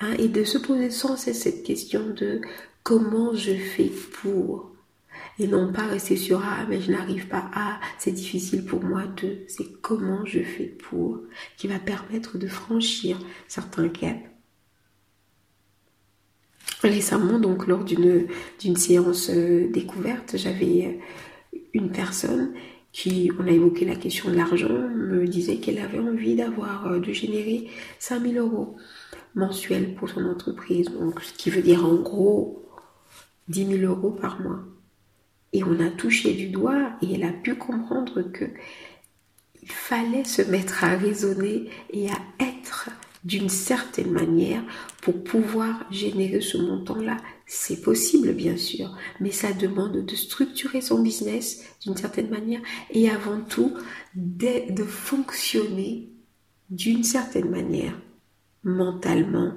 Hein, 0.00 0.14
et 0.18 0.28
de 0.28 0.44
se 0.44 0.58
poser 0.58 0.90
sans 0.90 1.16
cesse 1.16 1.42
cette 1.42 1.62
question 1.62 2.10
de 2.10 2.40
comment 2.82 3.34
je 3.34 3.54
fais 3.54 3.90
pour 4.20 4.72
et 5.38 5.46
non 5.46 5.72
pas 5.72 5.86
rester 5.86 6.16
sur 6.16 6.42
ah 6.44 6.66
mais 6.68 6.80
je 6.80 6.90
n'arrive 6.90 7.28
pas 7.28 7.48
à 7.54 7.80
c'est 7.98 8.12
difficile 8.12 8.64
pour 8.64 8.82
moi 8.82 9.02
de 9.06 9.44
c'est 9.48 9.80
comment 9.80 10.24
je 10.26 10.40
fais 10.40 10.66
pour 10.66 11.20
qui 11.56 11.68
va 11.68 11.78
permettre 11.78 12.38
de 12.38 12.46
franchir 12.48 13.18
certains 13.48 13.88
caps 13.88 14.20
récemment 16.88 17.40
lors 17.66 17.84
d'une 17.84 18.76
séance 18.76 19.30
euh, 19.30 19.68
découverte 19.70 20.36
j'avais 20.36 20.86
euh, 21.52 21.58
une 21.72 21.90
personne 21.90 22.52
qui 22.92 23.30
on 23.38 23.46
a 23.46 23.50
évoqué 23.50 23.84
la 23.84 23.96
question 23.96 24.30
de 24.30 24.36
l'argent 24.36 24.68
me 24.68 25.26
disait 25.26 25.56
qu'elle 25.56 25.80
avait 25.80 25.98
envie 25.98 26.36
d'avoir 26.36 26.86
euh, 26.86 27.00
de 27.00 27.12
générer 27.12 27.68
5000 27.98 28.38
euros 28.38 28.76
mensuels 29.34 29.94
pour 29.94 30.08
son 30.08 30.24
entreprise. 30.26 30.88
Ce 31.20 31.32
qui 31.32 31.50
veut 31.50 31.62
dire 31.62 31.84
en 31.84 31.96
gros 31.96 32.64
10 33.48 33.78
000 33.80 33.92
euros 33.92 34.12
par 34.12 34.40
mois. 34.40 34.60
Et 35.52 35.64
on 35.64 35.80
a 35.80 35.90
touché 35.90 36.34
du 36.34 36.48
doigt 36.48 36.92
et 37.02 37.14
elle 37.14 37.24
a 37.24 37.32
pu 37.32 37.56
comprendre 37.56 38.22
que 38.22 38.44
il 39.62 39.70
fallait 39.70 40.24
se 40.24 40.42
mettre 40.42 40.84
à 40.84 40.96
raisonner 40.96 41.70
et 41.90 42.08
à 42.10 42.18
être 42.38 42.90
d'une 43.24 43.48
certaine 43.48 44.10
manière 44.10 44.62
pour 45.02 45.24
pouvoir 45.24 45.84
générer 45.90 46.40
ce 46.40 46.58
montant-là. 46.58 47.16
C'est 47.46 47.80
possible, 47.80 48.32
bien 48.32 48.56
sûr, 48.56 48.96
mais 49.20 49.30
ça 49.30 49.52
demande 49.52 50.04
de 50.04 50.14
structurer 50.14 50.80
son 50.80 51.02
business 51.02 51.64
d'une 51.82 51.96
certaine 51.96 52.30
manière 52.30 52.60
et 52.90 53.08
avant 53.10 53.40
tout 53.40 53.74
de, 54.14 54.84
fonctionner 54.84 56.10
d'une 56.70 57.04
certaine 57.04 57.50
manière, 57.50 57.98
mentalement, 58.62 59.52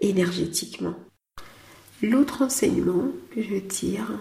énergétiquement. 0.00 0.94
L'autre 2.02 2.42
enseignement 2.42 3.08
que 3.34 3.42
je 3.42 3.56
tire, 3.56 4.18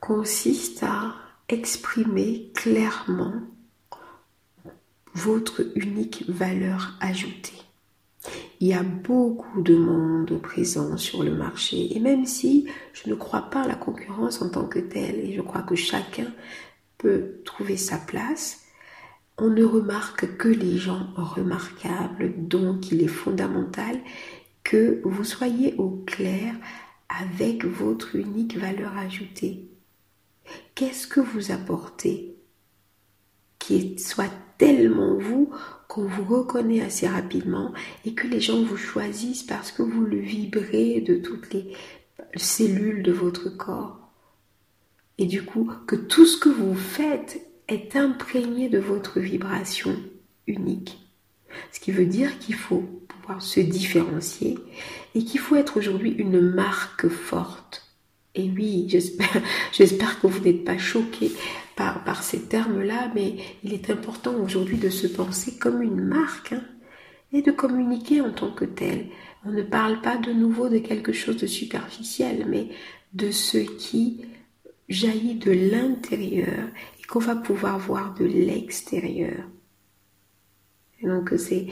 consiste 0.00 0.82
à 0.82 1.14
exprimer 1.48 2.50
clairement 2.54 3.34
votre 5.14 5.62
unique 5.74 6.24
valeur 6.28 6.96
ajoutée. 7.00 7.60
Il 8.60 8.68
y 8.68 8.74
a 8.74 8.82
beaucoup 8.82 9.62
de 9.62 9.74
monde 9.74 10.38
présent 10.42 10.96
sur 10.98 11.22
le 11.22 11.34
marché 11.34 11.96
et 11.96 12.00
même 12.00 12.26
si 12.26 12.66
je 12.92 13.08
ne 13.08 13.14
crois 13.14 13.48
pas 13.50 13.62
à 13.62 13.68
la 13.68 13.74
concurrence 13.74 14.42
en 14.42 14.50
tant 14.50 14.66
que 14.66 14.78
telle 14.78 15.16
et 15.20 15.32
je 15.32 15.40
crois 15.40 15.62
que 15.62 15.74
chacun 15.74 16.26
peut 16.98 17.40
trouver 17.44 17.78
sa 17.78 17.96
place, 17.96 18.60
on 19.38 19.48
ne 19.48 19.64
remarque 19.64 20.36
que 20.36 20.48
les 20.48 20.76
gens 20.76 21.08
remarquables, 21.16 22.34
donc 22.36 22.92
il 22.92 23.02
est 23.02 23.08
fondamental 23.08 23.98
que 24.62 25.00
vous 25.04 25.24
soyez 25.24 25.74
au 25.78 26.02
clair 26.06 26.54
avec 27.08 27.64
votre 27.64 28.16
unique 28.16 28.58
valeur 28.58 28.96
ajoutée. 28.98 29.66
Qu'est-ce 30.74 31.06
que 31.06 31.20
vous 31.20 31.50
apportez 31.50 32.29
qui 33.60 33.96
soit 33.98 34.32
tellement 34.58 35.16
vous 35.16 35.50
qu'on 35.86 36.04
vous 36.04 36.24
reconnaît 36.24 36.82
assez 36.82 37.06
rapidement 37.06 37.72
et 38.04 38.14
que 38.14 38.26
les 38.26 38.40
gens 38.40 38.62
vous 38.62 38.76
choisissent 38.76 39.44
parce 39.44 39.70
que 39.70 39.82
vous 39.82 40.04
le 40.04 40.18
vibrez 40.18 41.00
de 41.00 41.14
toutes 41.16 41.52
les 41.52 41.72
cellules 42.36 43.02
de 43.02 43.12
votre 43.12 43.48
corps. 43.48 43.98
Et 45.18 45.26
du 45.26 45.44
coup, 45.44 45.70
que 45.86 45.96
tout 45.96 46.26
ce 46.26 46.38
que 46.38 46.48
vous 46.48 46.74
faites 46.74 47.40
est 47.68 47.96
imprégné 47.96 48.68
de 48.68 48.78
votre 48.78 49.20
vibration 49.20 49.96
unique. 50.46 50.98
Ce 51.72 51.80
qui 51.80 51.92
veut 51.92 52.06
dire 52.06 52.38
qu'il 52.38 52.54
faut 52.54 52.84
pouvoir 53.08 53.42
se 53.42 53.60
différencier 53.60 54.58
et 55.14 55.24
qu'il 55.24 55.40
faut 55.40 55.56
être 55.56 55.76
aujourd'hui 55.76 56.12
une 56.12 56.40
marque 56.40 57.08
forte 57.08 57.89
et 58.34 58.50
oui, 58.50 58.86
j'espère 59.72 60.20
que 60.20 60.26
vous 60.26 60.40
n'êtes 60.44 60.64
pas 60.64 60.78
choqués 60.78 61.32
par, 61.76 62.04
par 62.04 62.22
ces 62.22 62.42
termes-là, 62.42 63.10
mais 63.14 63.36
il 63.64 63.72
est 63.72 63.90
important 63.90 64.34
aujourd'hui 64.34 64.76
de 64.76 64.90
se 64.90 65.06
penser 65.06 65.56
comme 65.58 65.82
une 65.82 66.00
marque 66.00 66.52
hein, 66.52 66.62
et 67.32 67.42
de 67.42 67.50
communiquer 67.50 68.20
en 68.20 68.30
tant 68.30 68.50
que 68.50 68.64
tel. 68.64 69.06
On 69.44 69.50
ne 69.50 69.62
parle 69.62 70.00
pas 70.00 70.16
de 70.16 70.32
nouveau 70.32 70.68
de 70.68 70.78
quelque 70.78 71.12
chose 71.12 71.38
de 71.38 71.46
superficiel, 71.46 72.46
mais 72.48 72.68
de 73.14 73.30
ce 73.30 73.58
qui 73.58 74.24
jaillit 74.88 75.36
de 75.36 75.52
l'intérieur 75.52 76.68
et 77.00 77.02
qu'on 77.04 77.18
va 77.18 77.36
pouvoir 77.36 77.78
voir 77.78 78.14
de 78.14 78.24
l'extérieur. 78.24 79.44
Donc 81.02 81.32
c'est 81.38 81.66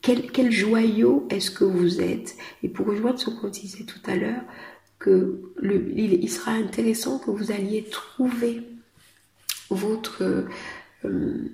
quel, 0.00 0.30
quel 0.30 0.50
joyau 0.50 1.26
est-ce 1.30 1.50
que 1.50 1.64
vous 1.64 2.00
êtes? 2.00 2.36
Et 2.62 2.68
pour 2.68 2.86
rejoindre 2.86 3.18
ce 3.18 3.30
qu'on 3.30 3.48
disait 3.48 3.84
tout 3.84 4.00
à 4.06 4.16
l'heure, 4.16 4.42
que 4.98 5.40
il, 5.62 6.30
sera 6.30 6.52
intéressant 6.52 7.18
que 7.18 7.30
vous 7.30 7.52
alliez 7.52 7.84
trouver 7.84 8.62
votre 9.70 10.46
euh, 11.04 11.48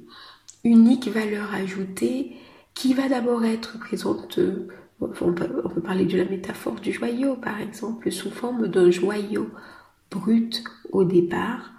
unique 0.63 1.09
valeur 1.09 1.53
ajoutée 1.55 2.37
qui 2.75 2.95
va 2.95 3.09
d'abord 3.09 3.45
être 3.45 3.79
présente, 3.79 4.39
euh, 4.39 4.69
on, 5.01 5.09
peut, 5.09 5.63
on, 5.65 5.69
peut, 5.69 5.81
parler 5.81 6.07
de 6.07 6.17
la 6.17 6.25
métaphore 6.25 6.81
du 6.81 6.93
joyau 6.93 7.37
par 7.37 7.61
exemple, 7.61 8.11
sous 8.11 8.31
forme 8.31 8.69
d'un 8.69 8.91
joyau 8.91 9.51
brut 10.11 10.65
au 10.91 11.05
départ, 11.05 11.73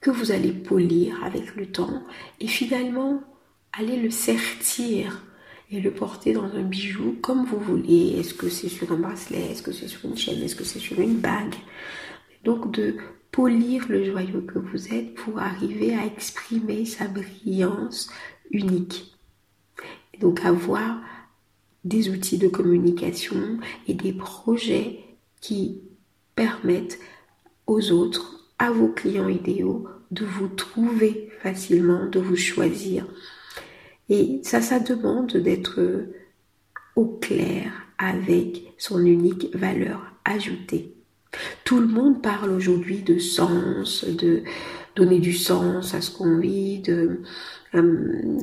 que 0.00 0.10
vous 0.10 0.32
allez 0.32 0.52
polir 0.52 1.22
avec 1.24 1.56
le 1.56 1.66
temps 1.66 2.02
et 2.40 2.46
finalement 2.46 3.22
aller 3.72 3.96
le 3.96 4.10
sertir 4.10 5.22
et 5.70 5.80
le 5.80 5.90
porter 5.90 6.32
dans 6.32 6.44
un 6.44 6.62
bijou 6.62 7.16
comme 7.20 7.44
vous 7.44 7.58
voulez. 7.58 8.16
Est-ce 8.18 8.34
que 8.34 8.48
c'est 8.48 8.68
sur 8.68 8.90
un 8.92 8.96
bracelet? 8.96 9.50
Est-ce 9.50 9.62
que 9.62 9.72
c'est 9.72 9.88
sur 9.88 10.04
une 10.04 10.16
chaîne? 10.16 10.42
Est-ce 10.42 10.56
que 10.56 10.64
c'est 10.64 10.78
sur 10.78 11.00
une 11.00 11.18
bague? 11.18 11.54
Donc 12.44 12.70
de 12.72 12.96
polir 13.30 13.86
le 13.88 14.04
joyau 14.04 14.42
que 14.42 14.58
vous 14.58 14.94
êtes 14.94 15.14
pour 15.14 15.38
arriver 15.38 15.94
à 15.94 16.06
exprimer 16.06 16.84
sa 16.84 17.08
brillance 17.08 18.10
unique. 18.50 19.16
Donc 20.20 20.44
avoir 20.44 21.00
des 21.84 22.10
outils 22.10 22.38
de 22.38 22.48
communication 22.48 23.58
et 23.88 23.94
des 23.94 24.12
projets 24.12 25.00
qui 25.40 25.80
permettent 26.34 26.98
aux 27.66 27.90
autres, 27.90 28.52
à 28.58 28.70
vos 28.70 28.88
clients 28.88 29.28
idéaux, 29.28 29.88
de 30.10 30.24
vous 30.24 30.48
trouver 30.48 31.30
facilement, 31.42 32.06
de 32.06 32.20
vous 32.20 32.36
choisir 32.36 33.06
et 34.08 34.40
ça, 34.42 34.60
ça 34.60 34.78
demande 34.80 35.36
d'être 35.36 35.80
au 36.96 37.06
clair 37.06 37.72
avec 37.98 38.74
son 38.78 39.04
unique 39.04 39.54
valeur 39.54 40.12
ajoutée. 40.24 40.94
Tout 41.64 41.80
le 41.80 41.86
monde 41.86 42.22
parle 42.22 42.50
aujourd'hui 42.50 43.02
de 43.02 43.18
sens, 43.18 44.04
de 44.04 44.42
donner 44.94 45.18
du 45.18 45.32
sens 45.32 45.94
à 45.94 46.00
ce 46.00 46.10
qu'on 46.10 46.38
vit, 46.38 46.82
euh, 46.88 48.38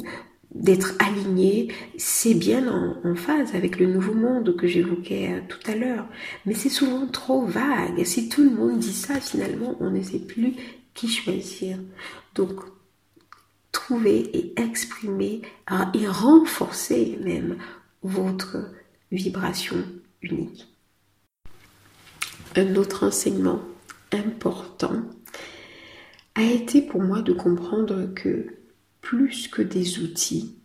d'être 0.53 0.95
aligné, 0.99 1.69
c'est 1.97 2.33
bien 2.33 2.67
en, 2.67 2.97
en, 3.09 3.15
phase 3.15 3.55
avec 3.55 3.79
le 3.79 3.85
nouveau 3.85 4.13
monde 4.13 4.55
que 4.57 4.67
j'évoquais 4.67 5.31
euh, 5.31 5.39
tout 5.47 5.71
à 5.71 5.75
l'heure. 5.75 6.05
Mais 6.45 6.53
c'est 6.53 6.69
souvent 6.69 7.07
trop 7.07 7.45
vague. 7.45 8.03
Si 8.03 8.27
tout 8.27 8.43
le 8.43 8.49
monde 8.49 8.79
dit 8.79 8.93
ça, 8.93 9.21
finalement, 9.21 9.77
on 9.79 9.91
ne 9.91 10.01
sait 10.01 10.19
plus 10.19 10.55
qui 10.93 11.07
choisir. 11.07 11.77
Donc, 12.35 12.59
trouver 13.71 14.19
et 14.37 14.59
exprimer 14.59 15.41
et 15.93 16.07
renforcer 16.07 17.17
même 17.23 17.57
votre 18.03 18.57
vibration 19.11 19.77
unique. 20.21 20.67
Un 22.55 22.75
autre 22.75 23.07
enseignement 23.07 23.61
important 24.11 25.03
a 26.35 26.43
été 26.43 26.81
pour 26.81 27.01
moi 27.01 27.21
de 27.21 27.33
comprendre 27.33 28.13
que 28.13 28.47
plus 29.01 29.47
que 29.47 29.61
des 29.61 29.99
outils, 29.99 30.57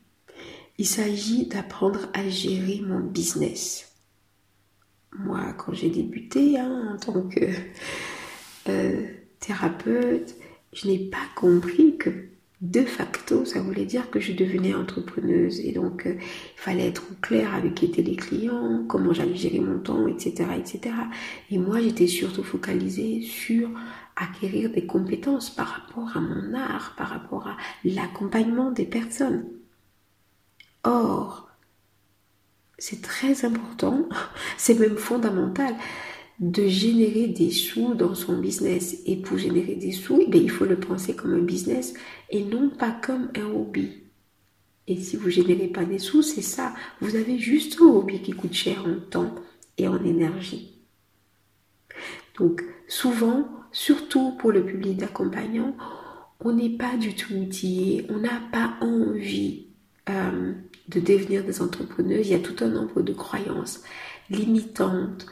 il 0.78 0.86
s'agit 0.86 1.46
d'apprendre 1.46 2.08
à 2.12 2.28
gérer 2.28 2.80
mon 2.80 3.00
business. 3.00 3.92
Moi, 5.18 5.52
quand 5.54 5.72
j'ai 5.72 5.88
débuté 5.88 6.58
hein, 6.58 6.94
en 6.94 6.96
tant 6.98 7.22
que 7.22 7.46
euh, 8.68 9.06
thérapeute, 9.40 10.34
je 10.72 10.88
n'ai 10.88 10.98
pas 10.98 11.26
compris 11.34 11.96
que 11.96 12.10
de 12.62 12.82
facto, 12.82 13.44
ça 13.44 13.60
voulait 13.60 13.84
dire 13.84 14.10
que 14.10 14.18
je 14.18 14.32
devenais 14.32 14.74
entrepreneuse 14.74 15.60
et 15.60 15.72
donc 15.72 16.06
euh, 16.06 16.14
il 16.18 16.60
fallait 16.60 16.88
être 16.88 17.02
clair 17.20 17.54
avec 17.54 17.74
qui 17.74 17.84
étaient 17.84 18.02
les 18.02 18.16
clients, 18.16 18.82
comment 18.88 19.12
j'allais 19.12 19.36
gérer 19.36 19.60
mon 19.60 19.78
temps, 19.78 20.06
etc., 20.06 20.46
etc. 20.56 20.94
Et 21.50 21.58
moi, 21.58 21.80
j'étais 21.82 22.06
surtout 22.06 22.42
focalisée 22.42 23.20
sur 23.20 23.68
acquérir 24.16 24.70
des 24.70 24.86
compétences 24.86 25.50
par 25.50 25.66
rapport 25.66 26.16
à 26.16 26.20
mon 26.20 26.54
art, 26.54 26.94
par 26.96 27.08
rapport 27.08 27.46
à 27.46 27.56
l'accompagnement 27.84 28.70
des 28.70 28.86
personnes. 28.86 29.44
Or, 30.82 31.50
c'est 32.78 33.02
très 33.02 33.44
important, 33.44 34.08
c'est 34.56 34.78
même 34.78 34.96
fondamental 34.96 35.74
de 36.38 36.66
générer 36.66 37.28
des 37.28 37.50
sous 37.50 37.94
dans 37.94 38.14
son 38.14 38.38
business. 38.38 38.98
Et 39.06 39.16
pour 39.16 39.38
générer 39.38 39.74
des 39.74 39.92
sous, 39.92 40.20
eh 40.20 40.36
il 40.36 40.50
faut 40.50 40.64
le 40.64 40.78
penser 40.78 41.14
comme 41.14 41.34
un 41.34 41.42
business 41.42 41.94
et 42.30 42.44
non 42.44 42.68
pas 42.68 42.90
comme 42.90 43.30
un 43.36 43.46
hobby. 43.46 44.02
Et 44.88 44.96
si 44.96 45.16
vous 45.16 45.30
générez 45.30 45.68
pas 45.68 45.84
des 45.84 45.98
sous, 45.98 46.22
c'est 46.22 46.42
ça. 46.42 46.74
Vous 47.00 47.16
avez 47.16 47.38
juste 47.38 47.78
un 47.80 47.86
hobby 47.86 48.20
qui 48.20 48.32
coûte 48.32 48.52
cher 48.52 48.84
en 48.86 49.00
temps 49.10 49.34
et 49.78 49.88
en 49.88 50.02
énergie. 50.04 50.74
Donc 52.38 52.62
souvent, 52.86 53.48
surtout 53.72 54.32
pour 54.32 54.52
le 54.52 54.64
public 54.64 54.98
d'accompagnant, 54.98 55.74
on 56.40 56.52
n'est 56.52 56.76
pas 56.76 56.96
du 56.96 57.14
tout 57.14 57.32
outillé, 57.34 58.06
on 58.10 58.18
n'a 58.18 58.40
pas 58.52 58.74
envie 58.80 59.66
euh, 60.08 60.52
de 60.88 61.00
devenir 61.00 61.44
des 61.44 61.62
entrepreneurs. 61.62 62.20
Il 62.20 62.28
y 62.28 62.34
a 62.34 62.38
tout 62.38 62.62
un 62.62 62.68
nombre 62.68 63.00
de 63.02 63.12
croyances 63.12 63.82
limitantes, 64.28 65.26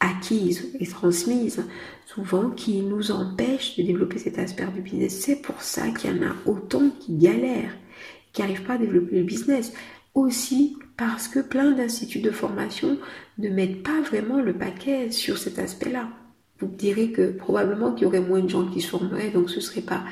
acquises 0.00 0.74
et 0.80 0.86
transmises, 0.86 1.62
souvent 2.06 2.50
qui 2.50 2.80
nous 2.80 3.12
empêchent 3.12 3.76
de 3.76 3.82
développer 3.82 4.18
cet 4.18 4.38
aspect 4.38 4.66
du 4.74 4.80
business. 4.80 5.20
C'est 5.20 5.42
pour 5.42 5.60
ça 5.62 5.88
qu'il 5.90 6.10
y 6.10 6.18
en 6.18 6.26
a 6.26 6.34
autant 6.46 6.90
qui 6.98 7.16
galèrent, 7.16 7.76
qui 8.32 8.40
n'arrivent 8.40 8.64
pas 8.64 8.74
à 8.74 8.78
développer 8.78 9.16
le 9.16 9.24
business. 9.24 9.72
Aussi 10.14 10.76
parce 10.96 11.28
que 11.28 11.38
plein 11.38 11.70
d'instituts 11.70 12.20
de 12.20 12.30
formation 12.30 12.98
ne 13.38 13.48
mettent 13.48 13.82
pas 13.82 14.00
vraiment 14.00 14.40
le 14.40 14.54
paquet 14.54 15.10
sur 15.10 15.38
cet 15.38 15.58
aspect-là. 15.58 16.08
Vous 16.58 16.66
direz 16.66 17.12
que 17.12 17.30
probablement 17.30 17.92
qu'il 17.92 18.04
y 18.04 18.06
aurait 18.06 18.20
moins 18.20 18.40
de 18.40 18.48
gens 18.48 18.66
qui 18.66 18.80
se 18.80 18.88
formeraient, 18.88 19.30
donc 19.30 19.50
ce 19.50 19.56
ne 19.56 19.60
serait 19.60 19.80
pas 19.82 20.04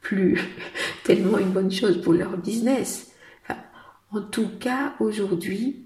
plus 0.00 0.40
tellement 1.04 1.38
une 1.38 1.50
bonne 1.50 1.70
chose 1.70 2.00
pour 2.00 2.12
leur 2.12 2.36
business. 2.38 3.12
en 4.10 4.22
tout 4.22 4.48
cas, 4.58 4.94
aujourd'hui, 5.00 5.84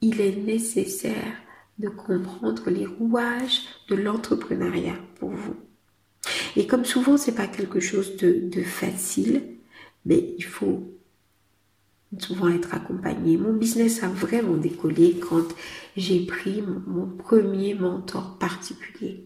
il 0.00 0.20
est 0.20 0.36
nécessaire 0.36 1.34
de 1.78 1.88
comprendre 1.88 2.70
les 2.70 2.86
rouages 2.86 3.62
de 3.88 3.94
l'entrepreneuriat 3.94 4.98
pour 5.18 5.30
vous. 5.30 5.56
Et 6.56 6.66
comme 6.66 6.84
souvent, 6.84 7.16
c'est 7.16 7.34
pas 7.34 7.46
quelque 7.46 7.80
chose 7.80 8.16
de, 8.16 8.48
de 8.48 8.62
facile, 8.62 9.42
mais 10.04 10.34
il 10.36 10.44
faut 10.44 10.98
souvent 12.18 12.48
être 12.48 12.74
accompagné. 12.74 13.36
Mon 13.36 13.52
business 13.52 14.02
a 14.02 14.08
vraiment 14.08 14.56
décollé 14.56 15.18
quand 15.20 15.46
j'ai 15.96 16.24
pris 16.24 16.62
mon 16.62 17.06
premier 17.06 17.74
mentor 17.74 18.38
particulier. 18.38 19.24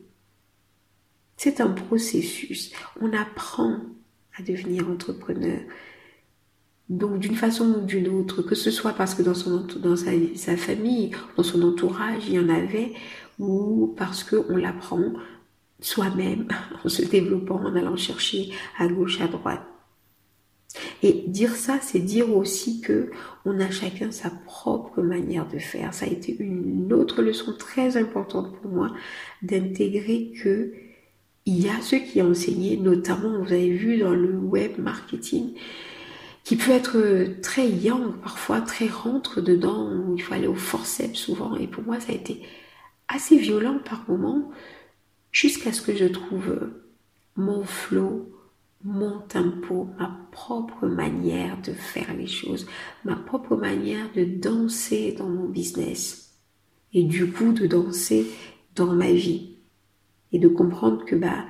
C'est 1.37 1.61
un 1.61 1.71
processus. 1.71 2.73
On 3.00 3.12
apprend 3.12 3.80
à 4.38 4.42
devenir 4.42 4.88
entrepreneur. 4.88 5.61
Donc 6.92 7.20
d'une 7.20 7.37
façon 7.37 7.70
ou 7.70 7.80
d'une 7.80 8.08
autre, 8.08 8.42
que 8.42 8.54
ce 8.54 8.70
soit 8.70 8.92
parce 8.92 9.14
que 9.14 9.22
dans, 9.22 9.34
sa, 9.96 10.56
famille, 10.58 11.12
dans 11.38 11.42
son 11.42 11.62
entourage, 11.62 12.25
il 12.28 12.34
y 12.34 12.38
en 12.38 12.50
avait, 12.50 12.92
ou 13.38 13.94
parce 13.96 14.22
qu'on 14.22 14.56
l'apprend 14.58 15.14
soi-même 15.80 16.49
en 16.84 16.88
se 16.90 17.02
développant, 17.02 17.56
en 17.64 17.75
allant 17.76 17.96
chercher 17.96 18.50
à 18.78 18.88
gauche, 18.88 19.22
à 19.22 19.26
droite. 19.26 19.62
Et 21.02 21.25
dire 21.28 21.54
ça, 21.54 21.78
c'est 21.80 21.99
dire 21.99 22.34
aussi 22.37 22.82
que 22.82 23.11
on 23.46 23.58
a 23.58 23.70
chacun 23.70 24.11
sa 24.11 24.28
propre 24.28 25.00
manière 25.00 25.49
de 25.49 25.58
faire. 25.58 25.94
Ça 25.94 26.04
a 26.04 26.11
été 26.11 26.37
une 26.38 26.92
autre 26.92 27.22
leçon 27.22 27.54
très 27.58 27.96
importante 27.96 28.54
pour 28.61 28.70
moi 28.70 28.90
d'intégrer 29.40 30.32
que 30.42 30.75
il 31.46 31.64
y 31.64 31.70
a 31.70 31.80
ceux 31.80 31.99
qui 31.99 32.20
ont 32.20 32.30
enseigné, 32.30 32.76
notamment, 32.76 33.42
vous 33.42 33.52
avez 33.52 33.70
vu 33.70 33.99
dans 33.99 34.14
le 34.14 34.37
web 34.37 34.72
marketing, 34.78 35.54
qui 36.44 36.56
peut 36.56 36.72
être 36.72 37.40
très 37.40 37.68
young, 37.68 38.16
parfois 38.22 38.61
très 38.61 38.88
rentre 38.88 39.40
dedans, 39.40 39.88
où 39.90 40.16
il 40.16 40.22
faut 40.22 40.34
aller 40.34 40.49
au 40.49 40.54
forceps 40.54 41.18
souvent. 41.18 41.56
Et 41.56 41.66
pour 41.66 41.84
moi, 41.84 42.00
ça 42.00 42.12
a 42.12 42.14
été 42.14 42.42
assez 43.08 43.37
violent 43.37 43.78
par 43.84 44.04
moments, 44.08 44.50
jusqu'à 45.30 45.72
ce 45.72 45.82
que 45.82 45.94
je 45.94 46.06
trouve 46.06 46.70
mon 47.37 47.64
flow, 47.64 48.28
mon 48.84 49.21
tempo, 49.21 49.88
ma 49.99 50.19
propre 50.32 50.86
manière 50.86 51.60
de 51.62 51.73
faire 51.73 52.12
les 52.14 52.26
choses, 52.26 52.67
ma 53.04 53.17
propre 53.17 53.56
manière 53.56 54.10
de 54.14 54.25
danser 54.25 55.14
dans 55.17 55.28
mon 55.28 55.49
business 55.49 56.34
et 56.93 57.04
du 57.04 57.30
coup 57.30 57.52
de 57.52 57.67
danser 57.67 58.26
dans 58.75 58.93
ma 58.93 59.12
vie 59.12 59.56
et 60.32 60.38
de 60.38 60.49
comprendre 60.49 61.04
que 61.04 61.14
bah 61.14 61.45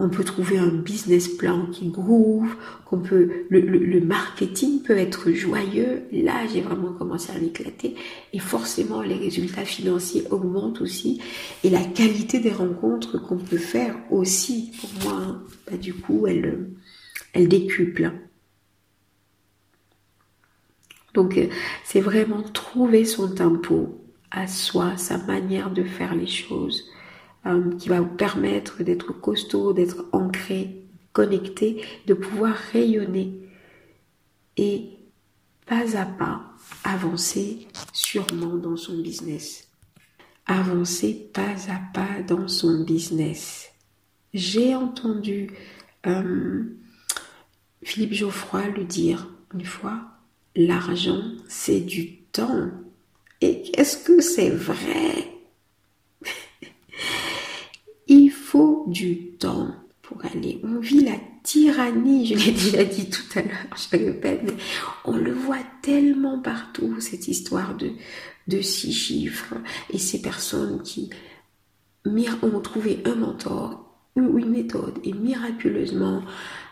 on 0.00 0.08
peut 0.08 0.24
trouver 0.24 0.58
un 0.58 0.68
business 0.68 1.28
plan 1.28 1.66
qui 1.66 1.88
groove, 1.88 2.56
qu'on 2.86 2.98
peut 2.98 3.44
le, 3.50 4.00
marketing 4.00 4.82
peut 4.82 4.96
être 4.96 5.30
joyeux. 5.30 6.02
Là, 6.10 6.46
j'ai 6.52 6.62
vraiment 6.62 6.92
commencé 6.92 7.30
à 7.30 7.38
m'éclater 7.38 7.94
et 8.32 8.38
forcément 8.38 9.02
les 9.02 9.16
résultats 9.16 9.66
financiers 9.66 10.24
augmentent 10.30 10.80
aussi 10.80 11.20
et 11.62 11.70
la 11.70 11.84
qualité 11.84 12.40
des 12.40 12.50
rencontres 12.50 13.18
qu'on 13.18 13.36
peut 13.36 13.58
faire 13.58 13.94
aussi 14.10 14.72
pour 14.80 14.90
moi, 15.04 15.20
hein, 15.22 15.42
bah, 15.70 15.76
du 15.76 15.94
coup, 15.94 16.26
elle 16.26 16.70
elle 17.32 17.48
décuple. 17.48 18.12
Donc 21.14 21.36
euh, 21.36 21.48
c'est 21.84 22.00
vraiment 22.00 22.42
trouver 22.42 23.04
son 23.04 23.34
tempo 23.34 24.04
à 24.30 24.46
soi, 24.46 24.96
sa 24.96 25.18
manière 25.18 25.70
de 25.70 25.82
faire 25.82 26.14
les 26.14 26.26
choses. 26.26 26.84
Euh, 27.46 27.74
qui 27.78 27.88
va 27.88 28.02
vous 28.02 28.16
permettre 28.16 28.82
d'être 28.82 29.14
costaud, 29.14 29.72
d'être 29.72 30.04
ancré, 30.12 30.84
connecté, 31.14 31.82
de 32.06 32.12
pouvoir 32.12 32.54
rayonner 32.54 33.32
et 34.58 34.90
pas 35.64 35.96
à 35.96 36.04
pas 36.04 36.42
avancer 36.84 37.66
sûrement 37.94 38.56
dans 38.56 38.76
son 38.76 39.00
business. 39.00 39.68
Avancer 40.44 41.30
pas 41.32 41.54
à 41.70 41.80
pas 41.94 42.20
dans 42.28 42.46
son 42.46 42.84
business. 42.84 43.70
J'ai 44.34 44.74
entendu 44.74 45.50
euh, 46.06 46.64
Philippe 47.82 48.12
Geoffroy 48.12 48.68
le 48.68 48.84
dire 48.84 49.30
une 49.54 49.64
fois, 49.64 50.02
l'argent 50.54 51.22
c'est 51.48 51.80
du 51.80 52.16
temps. 52.32 52.68
Et 53.40 53.62
qu'est-ce 53.62 53.96
que 53.96 54.20
c'est 54.20 54.50
vrai 54.50 55.30
il 58.10 58.30
faut 58.30 58.79
du 58.90 59.32
temps 59.38 59.68
pour 60.02 60.24
aller. 60.24 60.60
On 60.64 60.78
vit 60.78 61.04
la 61.04 61.16
tyrannie, 61.42 62.26
je 62.26 62.34
l'ai 62.34 62.52
déjà 62.52 62.84
dit 62.84 63.08
tout 63.08 63.38
à 63.38 63.42
l'heure, 63.42 63.76
je 63.76 63.96
répète, 63.96 64.42
mais 64.44 64.56
on 65.04 65.16
le 65.16 65.32
voit 65.32 65.64
tellement 65.82 66.40
partout, 66.40 67.00
cette 67.00 67.28
histoire 67.28 67.76
de, 67.76 67.92
de 68.48 68.60
six 68.60 68.92
chiffres 68.92 69.54
et 69.90 69.98
ces 69.98 70.20
personnes 70.20 70.82
qui 70.82 71.10
ont 72.42 72.60
trouvé 72.60 73.02
un 73.04 73.14
mentor 73.14 73.86
ou 74.16 74.38
une 74.38 74.50
méthode 74.50 74.98
et 75.04 75.12
miraculeusement, 75.12 76.22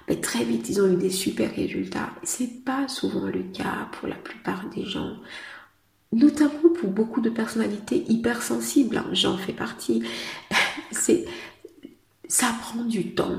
mais 0.08 0.16
très 0.16 0.42
vite, 0.42 0.68
ils 0.68 0.80
ont 0.80 0.92
eu 0.92 0.96
des 0.96 1.10
super 1.10 1.54
résultats. 1.54 2.10
C'est 2.24 2.64
pas 2.64 2.88
souvent 2.88 3.26
le 3.26 3.42
cas 3.52 3.88
pour 3.92 4.08
la 4.08 4.16
plupart 4.16 4.68
des 4.70 4.84
gens 4.84 5.16
notamment 6.12 6.70
pour 6.80 6.90
beaucoup 6.90 7.20
de 7.20 7.30
personnalités 7.30 8.04
hypersensibles, 8.08 8.96
hein, 8.96 9.08
j'en 9.12 9.36
fais 9.36 9.52
partie, 9.52 10.02
c'est 10.90 11.26
ça 12.28 12.54
prend 12.60 12.84
du 12.84 13.14
temps 13.14 13.38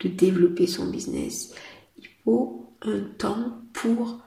de 0.00 0.08
développer 0.08 0.66
son 0.66 0.90
business. 0.90 1.54
Il 1.98 2.08
faut 2.24 2.74
un 2.82 3.00
temps 3.18 3.58
pour 3.72 4.18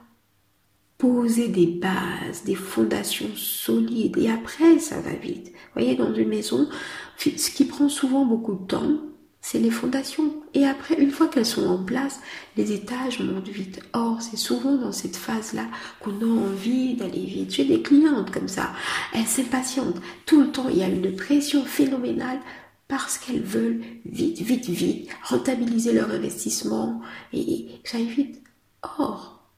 poser 0.98 1.50
des 1.50 1.68
bases, 1.68 2.44
des 2.46 2.56
fondations 2.56 3.36
solides 3.36 4.18
et 4.18 4.32
après 4.32 4.80
ça 4.80 5.00
va 5.02 5.14
vite. 5.14 5.48
Vous 5.48 5.82
voyez, 5.82 5.96
dans 5.96 6.14
une 6.14 6.30
maison, 6.30 6.70
ce 7.18 7.52
qui 7.52 7.66
prend 7.66 7.90
souvent 7.90 8.26
beaucoup 8.26 8.56
de 8.56 8.66
temps, 8.66 8.98
c'est 9.42 9.60
les 9.60 9.70
fondations. 9.70 10.42
Et 10.56 10.66
après, 10.66 10.96
une 10.96 11.12
fois 11.12 11.28
qu'elles 11.28 11.46
sont 11.46 11.68
en 11.68 11.84
place, 11.84 12.20
les 12.58 12.72
étages 12.72 13.20
montent 13.20 13.48
vite. 13.48 13.80
Or, 13.94 14.20
c'est 14.20 14.38
souvent 14.38 14.76
dans 14.76 14.92
cette 14.92 15.16
phase-là 15.16 15.68
qu'on 16.00 16.20
a 16.20 16.26
envie 16.26 16.96
d'aller 16.96 17.26
vite. 17.26 17.54
J'ai 17.54 17.66
des 17.66 17.84
clientes 17.84 18.32
comme 18.32 18.48
ça. 18.48 18.72
Elles 19.14 19.28
s'impatientent. 19.28 20.02
Tout 20.26 20.42
le 20.42 20.52
temps, 20.52 20.68
il 20.68 20.80
y 20.80 20.84
a 20.84 20.88
une 20.88 21.16
pression 21.16 21.64
phénoménale 21.64 22.40
parce 22.88 23.18
qu'elles 23.18 23.44
veulent 23.44 23.82
vite, 24.06 24.40
vite, 24.42 24.70
vite 24.70 25.10
rentabiliser 25.24 25.94
leur 25.94 26.12
investissement 26.12 27.02
et, 27.34 27.68
ça 27.84 27.98
aille 27.98 28.08
vite. 28.08 28.44
Or, 28.84 29.50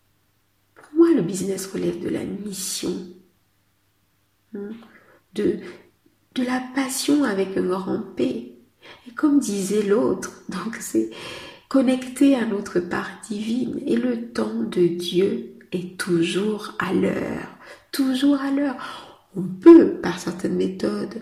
pour 0.76 0.96
moi, 0.96 1.12
le 1.14 1.22
business 1.22 1.68
relève 1.68 2.00
de 2.02 2.10
la 2.10 2.24
mission, 2.24 2.94
de, 4.54 5.60
de 6.36 6.44
la 6.44 6.62
passion 6.74 7.24
avec 7.24 7.58
un 7.58 7.66
grand 7.66 8.02
P 8.16 8.58
et 9.08 9.12
comme 9.12 9.40
disait 9.40 9.84
l'autre, 9.84 10.44
donc 10.50 10.78
c'est 10.80 11.10
connecté 11.68 12.36
à 12.36 12.46
notre 12.46 12.80
part 12.80 13.10
divine 13.28 13.82
et 13.86 13.98
le 13.98 14.32
temps 14.32 14.64
de 14.64 14.88
Dieu 14.88 15.58
est 15.72 15.98
toujours 16.00 16.74
à 16.80 16.94
l'heure, 16.94 17.58
toujours 17.92 18.40
à 18.40 18.52
l'heure. 18.52 18.78
On 19.36 19.44
peut, 19.44 20.00
par 20.02 20.18
certaines 20.20 20.56
méthodes, 20.56 21.22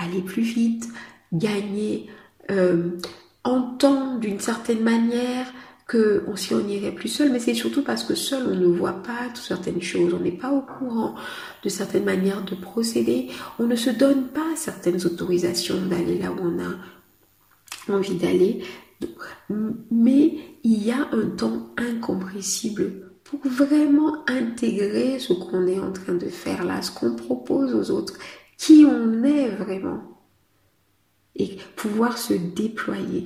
aller 0.00 0.22
plus 0.22 0.42
vite, 0.42 0.88
gagner 1.32 2.08
euh, 2.50 2.90
d'une 4.20 4.40
certaine 4.40 4.82
manière 4.82 5.46
que 5.86 6.22
s'y 6.36 6.54
on 6.54 6.68
irait 6.68 6.92
plus 6.92 7.08
seul, 7.08 7.32
mais 7.32 7.40
c'est 7.40 7.54
surtout 7.54 7.82
parce 7.82 8.04
que 8.04 8.14
seul 8.14 8.44
on 8.46 8.54
ne 8.54 8.66
voit 8.66 9.02
pas 9.02 9.28
certaines 9.34 9.82
choses, 9.82 10.14
on 10.14 10.20
n'est 10.20 10.30
pas 10.30 10.52
au 10.52 10.60
courant 10.60 11.16
de 11.64 11.68
certaines 11.68 12.04
manières 12.04 12.44
de 12.44 12.54
procéder, 12.54 13.28
on 13.58 13.66
ne 13.66 13.74
se 13.74 13.90
donne 13.90 14.28
pas 14.28 14.54
certaines 14.54 15.04
autorisations 15.04 15.84
d'aller 15.86 16.18
là 16.18 16.30
où 16.30 16.38
on 16.42 16.60
a 16.60 17.96
envie 17.96 18.14
d'aller, 18.14 18.62
mais 19.90 20.34
il 20.62 20.84
y 20.84 20.92
a 20.92 21.08
un 21.12 21.26
temps 21.36 21.74
incompressible 21.76 23.10
pour 23.24 23.40
vraiment 23.44 24.24
intégrer 24.28 25.18
ce 25.18 25.32
qu'on 25.32 25.66
est 25.66 25.80
en 25.80 25.92
train 25.92 26.14
de 26.14 26.28
faire 26.28 26.64
là, 26.64 26.82
ce 26.82 26.92
qu'on 26.92 27.16
propose 27.16 27.74
aux 27.74 27.92
autres, 27.92 28.14
qui 28.60 28.84
on 28.84 29.24
est 29.24 29.48
vraiment, 29.48 30.20
et 31.34 31.56
pouvoir 31.76 32.18
se 32.18 32.34
déployer. 32.34 33.22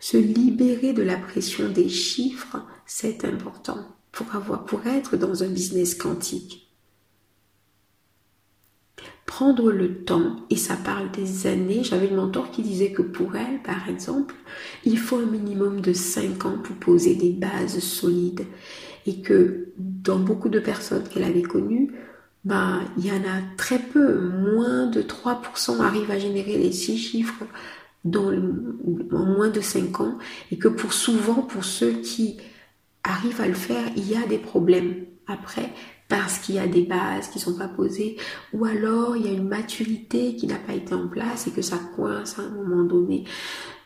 Se 0.00 0.16
libérer 0.16 0.92
de 0.92 1.04
la 1.04 1.16
pression 1.16 1.70
des 1.70 1.88
chiffres, 1.88 2.56
c'est 2.86 3.24
important 3.24 3.86
pour 4.10 4.34
avoir, 4.34 4.64
pour 4.64 4.84
être 4.88 5.16
dans 5.16 5.44
un 5.44 5.48
business 5.48 5.94
quantique. 5.94 6.74
Prendre 9.26 9.70
le 9.70 10.02
temps, 10.02 10.44
et 10.50 10.56
ça 10.56 10.74
parle 10.74 11.12
des 11.12 11.46
années, 11.46 11.84
j'avais 11.84 12.08
une 12.08 12.16
mentor 12.16 12.50
qui 12.50 12.62
disait 12.62 12.90
que 12.90 13.02
pour 13.02 13.36
elle, 13.36 13.62
par 13.62 13.88
exemple, 13.88 14.34
il 14.84 14.98
faut 14.98 15.18
un 15.18 15.26
minimum 15.26 15.80
de 15.80 15.92
5 15.92 16.46
ans 16.46 16.58
pour 16.58 16.74
poser 16.76 17.14
des 17.14 17.30
bases 17.30 17.78
solides. 17.78 18.44
Et 19.06 19.20
que 19.20 19.68
dans 19.76 20.18
beaucoup 20.18 20.48
de 20.48 20.58
personnes 20.58 21.06
qu'elle 21.08 21.24
avait 21.24 21.42
connues, 21.42 21.92
bah, 22.44 22.80
il 22.98 23.06
y 23.06 23.10
en 23.10 23.22
a 23.22 23.40
très 23.56 23.78
peu, 23.78 24.20
moins 24.28 24.86
de 24.86 25.02
3% 25.02 25.80
arrivent 25.80 26.10
à 26.10 26.18
générer 26.18 26.58
les 26.58 26.72
6 26.72 26.98
chiffres 26.98 27.44
dans 28.04 28.30
en 28.30 29.24
moins 29.24 29.48
de 29.48 29.62
5 29.62 30.00
ans 30.00 30.18
et 30.50 30.58
que 30.58 30.68
pour 30.68 30.92
souvent, 30.92 31.42
pour 31.42 31.64
ceux 31.64 31.92
qui 32.02 32.36
arrivent 33.02 33.40
à 33.40 33.48
le 33.48 33.54
faire, 33.54 33.84
il 33.96 34.10
y 34.10 34.16
a 34.16 34.26
des 34.26 34.38
problèmes 34.38 35.06
après 35.26 35.70
parce 36.08 36.38
qu'il 36.38 36.56
y 36.56 36.58
a 36.58 36.66
des 36.66 36.82
bases 36.82 37.28
qui 37.28 37.38
sont 37.38 37.56
pas 37.56 37.68
posées 37.68 38.18
ou 38.52 38.66
alors 38.66 39.16
il 39.16 39.24
y 39.24 39.28
a 39.28 39.32
une 39.32 39.48
maturité 39.48 40.36
qui 40.36 40.46
n'a 40.46 40.58
pas 40.58 40.74
été 40.74 40.94
en 40.94 41.08
place 41.08 41.46
et 41.46 41.50
que 41.50 41.62
ça 41.62 41.78
coince 41.96 42.38
à 42.38 42.42
un 42.42 42.50
moment 42.50 42.84
donné. 42.84 43.24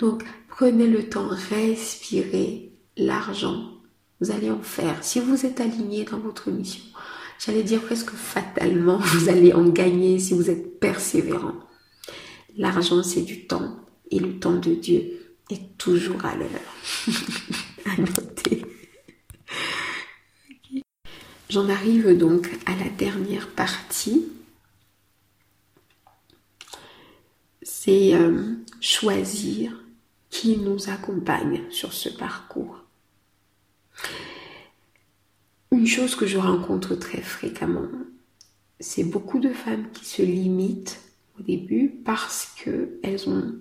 Donc 0.00 0.24
prenez 0.48 0.88
le 0.88 1.08
temps, 1.08 1.28
respirez 1.28 2.72
l'argent. 2.96 3.72
Vous 4.20 4.32
allez 4.32 4.50
en 4.50 4.62
faire. 4.62 5.04
Si 5.04 5.20
vous 5.20 5.46
êtes 5.46 5.60
aligné 5.60 6.04
dans 6.04 6.18
votre 6.18 6.50
mission, 6.50 6.82
j'allais 7.38 7.62
dire 7.62 7.82
presque 7.82 8.10
fatalement, 8.10 8.98
vous 8.98 9.28
allez 9.28 9.52
en 9.52 9.68
gagner 9.68 10.18
si 10.18 10.34
vous 10.34 10.50
êtes 10.50 10.80
persévérant. 10.80 11.54
L'argent, 12.56 13.02
c'est 13.02 13.22
du 13.22 13.46
temps 13.46 13.76
et 14.10 14.18
le 14.18 14.38
temps 14.38 14.56
de 14.56 14.74
Dieu 14.74 15.36
est 15.50 15.76
toujours 15.78 16.24
à 16.24 16.34
l'heure. 16.36 16.48
à 17.86 18.00
noter. 18.00 18.64
J'en 21.48 21.68
arrive 21.68 22.16
donc 22.16 22.50
à 22.66 22.76
la 22.76 22.90
dernière 22.90 23.48
partie. 23.48 24.26
C'est 27.62 28.14
euh, 28.14 28.54
choisir 28.80 29.72
qui 30.30 30.58
nous 30.58 30.90
accompagne 30.90 31.62
sur 31.70 31.92
ce 31.92 32.10
parcours. 32.10 32.84
Une 35.70 35.86
chose 35.86 36.14
que 36.14 36.26
je 36.26 36.38
rencontre 36.38 36.94
très 36.94 37.20
fréquemment, 37.20 37.88
c'est 38.80 39.04
beaucoup 39.04 39.38
de 39.38 39.52
femmes 39.52 39.90
qui 39.92 40.04
se 40.04 40.22
limitent 40.22 41.00
au 41.38 41.42
début 41.42 41.88
parce 42.04 42.54
qu'elles 42.56 43.28
ont 43.28 43.54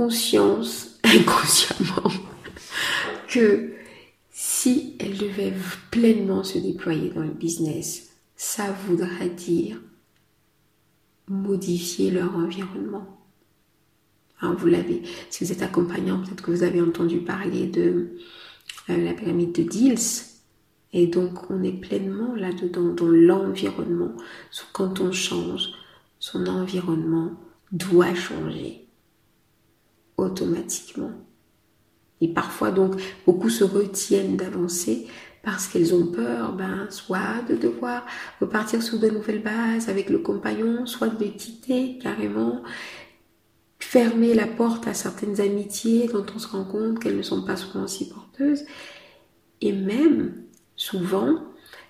conscience 0.00 0.98
inconsciemment 1.04 2.10
que 3.28 3.74
si 4.30 4.96
elles 4.98 5.18
devaient 5.18 5.52
pleinement 5.90 6.42
se 6.42 6.58
déployer 6.58 7.10
dans 7.10 7.22
le 7.22 7.34
business, 7.34 8.10
ça 8.34 8.72
voudra 8.72 9.26
dire 9.26 9.78
modifier 11.28 12.10
leur 12.10 12.34
environnement. 12.34 13.06
Hein, 14.40 14.56
vous 14.58 14.68
l'avez, 14.68 15.02
si 15.28 15.44
vous 15.44 15.52
êtes 15.52 15.62
accompagnant, 15.62 16.22
peut-être 16.22 16.42
que 16.42 16.50
vous 16.50 16.62
avez 16.62 16.80
entendu 16.80 17.18
parler 17.18 17.66
de 17.66 18.16
euh, 18.90 19.04
la 19.04 19.12
pyramide 19.12 19.52
de 19.52 19.62
Diels. 19.62 19.98
Et 20.92 21.06
donc, 21.06 21.50
on 21.50 21.62
est 21.62 21.72
pleinement 21.72 22.34
là-dedans, 22.34 22.92
dans 22.92 23.08
l'environnement. 23.08 24.12
Quand 24.72 25.00
on 25.00 25.12
change, 25.12 25.68
son 26.18 26.46
environnement 26.46 27.30
doit 27.72 28.14
changer 28.14 28.88
automatiquement. 30.16 31.12
Et 32.20 32.28
parfois, 32.28 32.70
donc, 32.70 33.00
beaucoup 33.24 33.48
se 33.48 33.64
retiennent 33.64 34.36
d'avancer 34.36 35.06
parce 35.42 35.68
qu'elles 35.68 35.94
ont 35.94 36.06
peur, 36.06 36.52
ben, 36.52 36.86
soit 36.90 37.42
de 37.48 37.56
devoir 37.56 38.04
repartir 38.40 38.82
sur 38.82 38.98
de 38.98 39.08
nouvelles 39.08 39.42
bases 39.42 39.88
avec 39.88 40.10
le 40.10 40.18
compagnon, 40.18 40.84
soit 40.84 41.08
de 41.08 41.24
quitter 41.24 41.98
carrément, 41.98 42.62
fermer 43.78 44.34
la 44.34 44.46
porte 44.46 44.86
à 44.86 44.92
certaines 44.92 45.40
amitiés 45.40 46.08
dont 46.08 46.26
on 46.34 46.38
se 46.38 46.48
rend 46.48 46.64
compte 46.64 46.98
qu'elles 46.98 47.16
ne 47.16 47.22
sont 47.22 47.42
pas 47.42 47.56
souvent 47.56 47.86
si 47.86 48.10
Et 49.60 49.72
même, 49.72 50.44
souvent, 50.76 51.38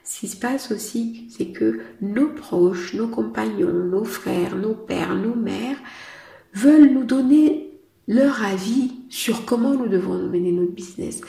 ce 0.05 0.21
qui 0.21 0.29
se 0.29 0.37
passe 0.37 0.73
aussi, 0.73 1.27
c'est 1.31 1.53
que 1.53 1.81
nos 2.01 2.29
proches, 2.29 2.95
nos 2.95 3.09
compagnons, 3.09 3.73
nos 3.73 4.05
frères, 4.05 4.57
nos 4.57 4.75
pères, 4.75 5.15
nos 5.15 5.35
mères 5.35 5.79
veulent 6.53 6.91
nous 6.91 7.05
donner 7.05 7.79
leur 8.09 8.45
avis 8.45 8.93
sur 9.09 9.45
comment 9.45 9.75
nous 9.75 9.87
devons 9.87 10.15
mener 10.15 10.51
notre 10.53 10.73
business. 10.73 11.21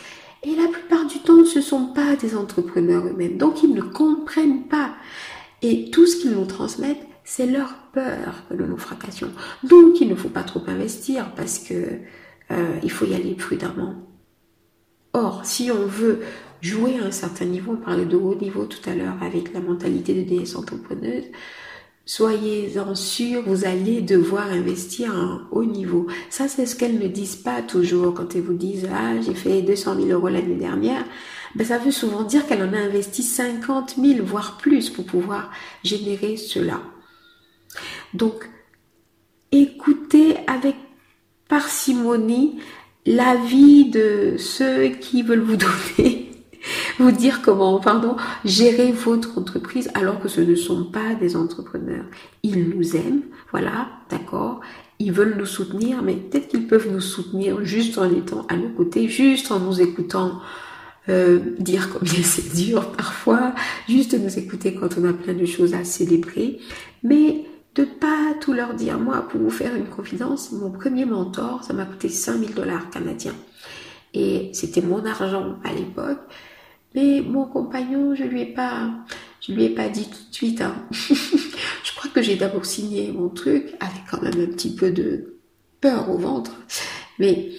Et 0.43 0.55
la 0.55 0.67
plupart 0.67 1.05
du 1.05 1.19
temps, 1.19 1.45
ce 1.45 1.59
ne 1.59 1.63
sont 1.63 1.93
pas 1.93 2.15
des 2.15 2.35
entrepreneurs 2.35 3.05
eux-mêmes. 3.05 3.37
Donc, 3.37 3.61
ils 3.61 3.73
ne 3.73 3.81
comprennent 3.81 4.63
pas. 4.63 4.95
Et 5.61 5.91
tout 5.91 6.07
ce 6.07 6.17
qu'ils 6.17 6.31
nous 6.31 6.45
transmettent, 6.45 7.05
c'est 7.23 7.45
leur 7.45 7.75
peur 7.93 8.43
que 8.49 8.55
nous 8.55 8.65
nous 8.65 8.77
fracassions. 8.77 9.29
Donc, 9.63 10.01
il 10.01 10.09
ne 10.09 10.15
faut 10.15 10.29
pas 10.29 10.41
trop 10.41 10.63
investir 10.65 11.35
parce 11.35 11.59
que 11.59 11.99
euh, 12.49 12.79
il 12.81 12.89
faut 12.91 13.05
y 13.05 13.13
aller 13.13 13.35
prudemment. 13.35 13.93
Or, 15.13 15.41
si 15.45 15.71
on 15.71 15.85
veut 15.85 16.21
jouer 16.61 16.99
à 16.99 17.05
un 17.05 17.11
certain 17.11 17.45
niveau, 17.45 17.73
on 17.73 17.77
parlait 17.77 18.05
de 18.05 18.15
haut 18.15 18.35
niveau 18.35 18.65
tout 18.65 18.89
à 18.89 18.95
l'heure 18.95 19.17
avec 19.21 19.53
la 19.53 19.59
mentalité 19.59 20.13
de 20.13 20.21
déesse 20.21 20.55
entrepreneuse, 20.55 21.25
soyez-en 22.05 22.95
sûrs, 22.95 23.43
vous 23.45 23.65
allez 23.65 24.01
devoir 24.01 24.47
investir 24.51 25.11
à 25.11 25.17
un 25.17 25.47
haut 25.51 25.65
niveau. 25.65 26.07
Ça, 26.29 26.47
c'est 26.47 26.65
ce 26.65 26.75
qu'elles 26.75 26.99
ne 26.99 27.07
disent 27.07 27.35
pas 27.35 27.61
toujours 27.61 28.13
quand 28.13 28.35
elles 28.35 28.41
vous 28.41 28.53
disent, 28.53 28.87
ah, 28.91 29.19
j'ai 29.21 29.33
fait 29.33 29.61
200 29.61 29.95
000 29.95 30.07
euros 30.09 30.29
l'année 30.29 30.55
dernière. 30.55 31.05
Ben, 31.55 31.65
ça 31.65 31.77
veut 31.77 31.91
souvent 31.91 32.23
dire 32.23 32.47
qu'elle 32.47 32.63
en 32.63 32.73
a 32.73 32.77
investi 32.77 33.23
50 33.23 33.95
000, 34.01 34.25
voire 34.25 34.57
plus, 34.57 34.89
pour 34.89 35.05
pouvoir 35.05 35.51
générer 35.83 36.37
cela. 36.37 36.81
Donc, 38.13 38.49
écoutez 39.51 40.37
avec 40.47 40.75
parcimonie 41.47 42.59
l'avis 43.05 43.89
de 43.89 44.35
ceux 44.37 44.89
qui 44.89 45.23
veulent 45.23 45.41
vous 45.41 45.57
donner 45.57 46.31
vous 46.99 47.11
dire 47.11 47.41
comment, 47.41 47.79
pardon, 47.79 48.15
gérer 48.45 48.91
votre 48.91 49.37
entreprise 49.37 49.89
alors 49.93 50.19
que 50.19 50.27
ce 50.27 50.41
ne 50.41 50.55
sont 50.55 50.85
pas 50.85 51.15
des 51.15 51.35
entrepreneurs. 51.35 52.05
Ils 52.43 52.69
nous 52.69 52.95
aiment, 52.95 53.23
voilà, 53.51 53.89
d'accord. 54.09 54.61
Ils 54.99 55.11
veulent 55.11 55.35
nous 55.37 55.45
soutenir, 55.45 56.03
mais 56.03 56.13
peut-être 56.13 56.47
qu'ils 56.47 56.67
peuvent 56.67 56.91
nous 56.91 57.01
soutenir 57.01 57.63
juste 57.63 57.97
en 57.97 58.11
étant 58.11 58.45
à 58.49 58.55
nos 58.55 58.69
côtés, 58.69 59.07
juste 59.07 59.51
en 59.51 59.59
nous 59.59 59.81
écoutant 59.81 60.39
euh, 61.09 61.39
dire 61.57 61.89
combien 61.91 62.13
c'est 62.23 62.53
dur 62.53 62.91
parfois, 62.91 63.53
juste 63.89 64.13
nous 64.13 64.37
écouter 64.37 64.75
quand 64.75 64.97
on 64.99 65.09
a 65.09 65.13
plein 65.13 65.33
de 65.33 65.45
choses 65.45 65.73
à 65.73 65.83
célébrer, 65.83 66.59
mais 67.03 67.45
de 67.75 67.85
pas 67.85 68.33
tout 68.39 68.53
leur 68.53 68.73
dire. 68.73 68.99
Moi, 68.99 69.27
pour 69.29 69.41
vous 69.41 69.49
faire 69.49 69.75
une 69.75 69.87
confidence, 69.87 70.51
mon 70.51 70.71
premier 70.71 71.05
mentor, 71.05 71.63
ça 71.63 71.73
m'a 71.73 71.85
coûté 71.85 72.09
5000 72.09 72.53
dollars 72.53 72.89
canadiens. 72.89 73.35
Et 74.13 74.49
c'était 74.53 74.81
mon 74.81 75.05
argent 75.05 75.55
à 75.63 75.73
l'époque. 75.73 76.19
Mais 76.95 77.21
mon 77.21 77.45
compagnon, 77.45 78.15
je 78.15 78.23
lui 78.23 78.41
ai 78.41 78.45
pas, 78.45 78.91
je 79.39 79.53
lui 79.53 79.65
ai 79.65 79.69
pas 79.69 79.87
dit 79.87 80.09
tout 80.09 80.29
de 80.29 80.33
suite. 80.33 80.61
Hein. 80.61 80.75
je 80.91 81.95
crois 81.95 82.11
que 82.13 82.21
j'ai 82.21 82.35
d'abord 82.35 82.65
signé 82.65 83.11
mon 83.13 83.29
truc 83.29 83.73
avec 83.79 84.03
quand 84.09 84.21
même 84.21 84.41
un 84.41 84.51
petit 84.51 84.75
peu 84.75 84.91
de 84.91 85.37
peur 85.79 86.09
au 86.09 86.17
ventre. 86.17 86.51
Mais 87.19 87.51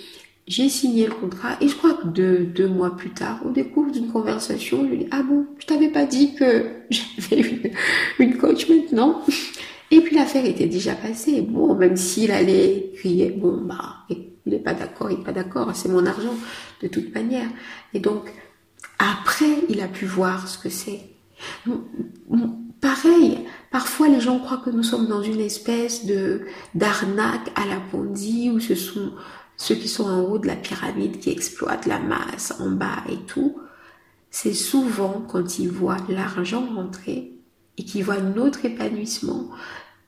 j'ai 0.46 0.68
signé 0.68 1.06
le 1.06 1.14
contrat 1.14 1.56
et 1.60 1.68
je 1.68 1.74
crois 1.74 1.94
que 1.94 2.08
deux, 2.08 2.40
deux 2.40 2.68
mois 2.68 2.96
plus 2.96 3.10
tard, 3.10 3.40
au 3.46 3.50
décours 3.50 3.90
d'une 3.90 4.10
conversation, 4.10 4.84
je 4.84 4.90
lui 4.90 4.98
dit, 4.98 5.08
ah 5.10 5.22
bon, 5.22 5.46
je 5.58 5.66
t'avais 5.66 5.88
pas 5.88 6.04
dit 6.04 6.34
que 6.34 6.66
j'avais 6.90 7.72
une 8.18 8.36
coach 8.36 8.68
maintenant. 8.68 9.22
Et 9.92 10.00
puis 10.00 10.16
l'affaire 10.16 10.46
était 10.46 10.66
déjà 10.66 10.94
passée. 10.94 11.42
Bon, 11.42 11.74
même 11.74 11.98
s'il 11.98 12.32
allait 12.32 12.92
crier, 12.96 13.30
bon, 13.30 13.60
bah, 13.60 13.96
il 14.08 14.32
n'est 14.46 14.58
pas 14.58 14.72
d'accord, 14.72 15.10
il 15.10 15.18
n'est 15.18 15.24
pas 15.24 15.32
d'accord, 15.32 15.70
c'est 15.74 15.90
mon 15.90 16.06
argent, 16.06 16.34
de 16.80 16.88
toute 16.88 17.14
manière. 17.14 17.46
Et 17.92 18.00
donc, 18.00 18.32
après, 18.98 19.64
il 19.68 19.82
a 19.82 19.88
pu 19.88 20.06
voir 20.06 20.48
ce 20.48 20.56
que 20.56 20.70
c'est. 20.70 21.00
Pareil, 22.80 23.40
parfois, 23.70 24.08
les 24.08 24.20
gens 24.20 24.38
croient 24.38 24.62
que 24.64 24.70
nous 24.70 24.82
sommes 24.82 25.08
dans 25.08 25.22
une 25.22 25.40
espèce 25.40 26.06
de 26.06 26.46
d'arnaque 26.74 27.52
à 27.54 27.66
la 27.66 27.78
Ponzi 27.78 28.50
où 28.50 28.60
ce 28.60 28.74
sont 28.74 29.12
ceux 29.58 29.74
qui 29.74 29.88
sont 29.88 30.08
en 30.08 30.22
haut 30.22 30.38
de 30.38 30.46
la 30.46 30.56
pyramide 30.56 31.18
qui 31.18 31.28
exploitent 31.30 31.86
la 31.86 31.98
masse 31.98 32.54
en 32.60 32.70
bas 32.70 33.04
et 33.10 33.18
tout. 33.26 33.58
C'est 34.30 34.54
souvent 34.54 35.22
quand 35.28 35.58
ils 35.58 35.68
voient 35.68 35.98
l'argent 36.08 36.66
rentrer 36.74 37.32
et 37.76 37.84
qu'ils 37.84 38.04
voient 38.04 38.20
notre 38.20 38.64
épanouissement 38.64 39.50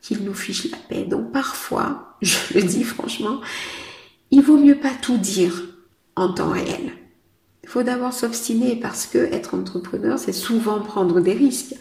qu'ils 0.04 0.22
nous 0.22 0.34
fichent 0.34 0.70
la 0.70 0.76
paix. 0.76 1.04
Donc 1.04 1.32
parfois, 1.32 2.16
je 2.22 2.54
le 2.54 2.62
dis 2.62 2.84
franchement, 2.84 3.40
il 4.30 4.42
vaut 4.42 4.58
mieux 4.58 4.78
pas 4.78 4.92
tout 5.00 5.16
dire 5.16 5.62
en 6.14 6.32
temps 6.32 6.50
réel. 6.50 6.92
Il 7.62 7.68
faut 7.70 7.82
d'abord 7.82 8.12
s'obstiner 8.12 8.76
parce 8.76 9.06
que 9.06 9.18
être 9.18 9.54
entrepreneur, 9.54 10.18
c'est 10.18 10.32
souvent 10.32 10.80
prendre 10.80 11.20
des 11.20 11.32
risques. 11.32 11.74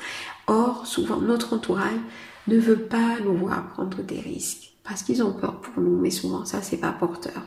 Or, 0.48 0.88
souvent, 0.88 1.20
notre 1.20 1.54
entourage 1.54 2.00
ne 2.48 2.58
veut 2.58 2.80
pas 2.80 3.20
nous 3.24 3.36
voir 3.36 3.68
prendre 3.74 4.02
des 4.02 4.20
risques 4.20 4.74
parce 4.84 5.04
qu'ils 5.04 5.24
ont 5.24 5.34
peur 5.34 5.60
pour 5.60 5.84
nous, 5.84 6.00
mais 6.00 6.10
souvent, 6.10 6.46
ça, 6.46 6.62
c'est 6.62 6.78
pas 6.78 6.92
porteur. 6.92 7.42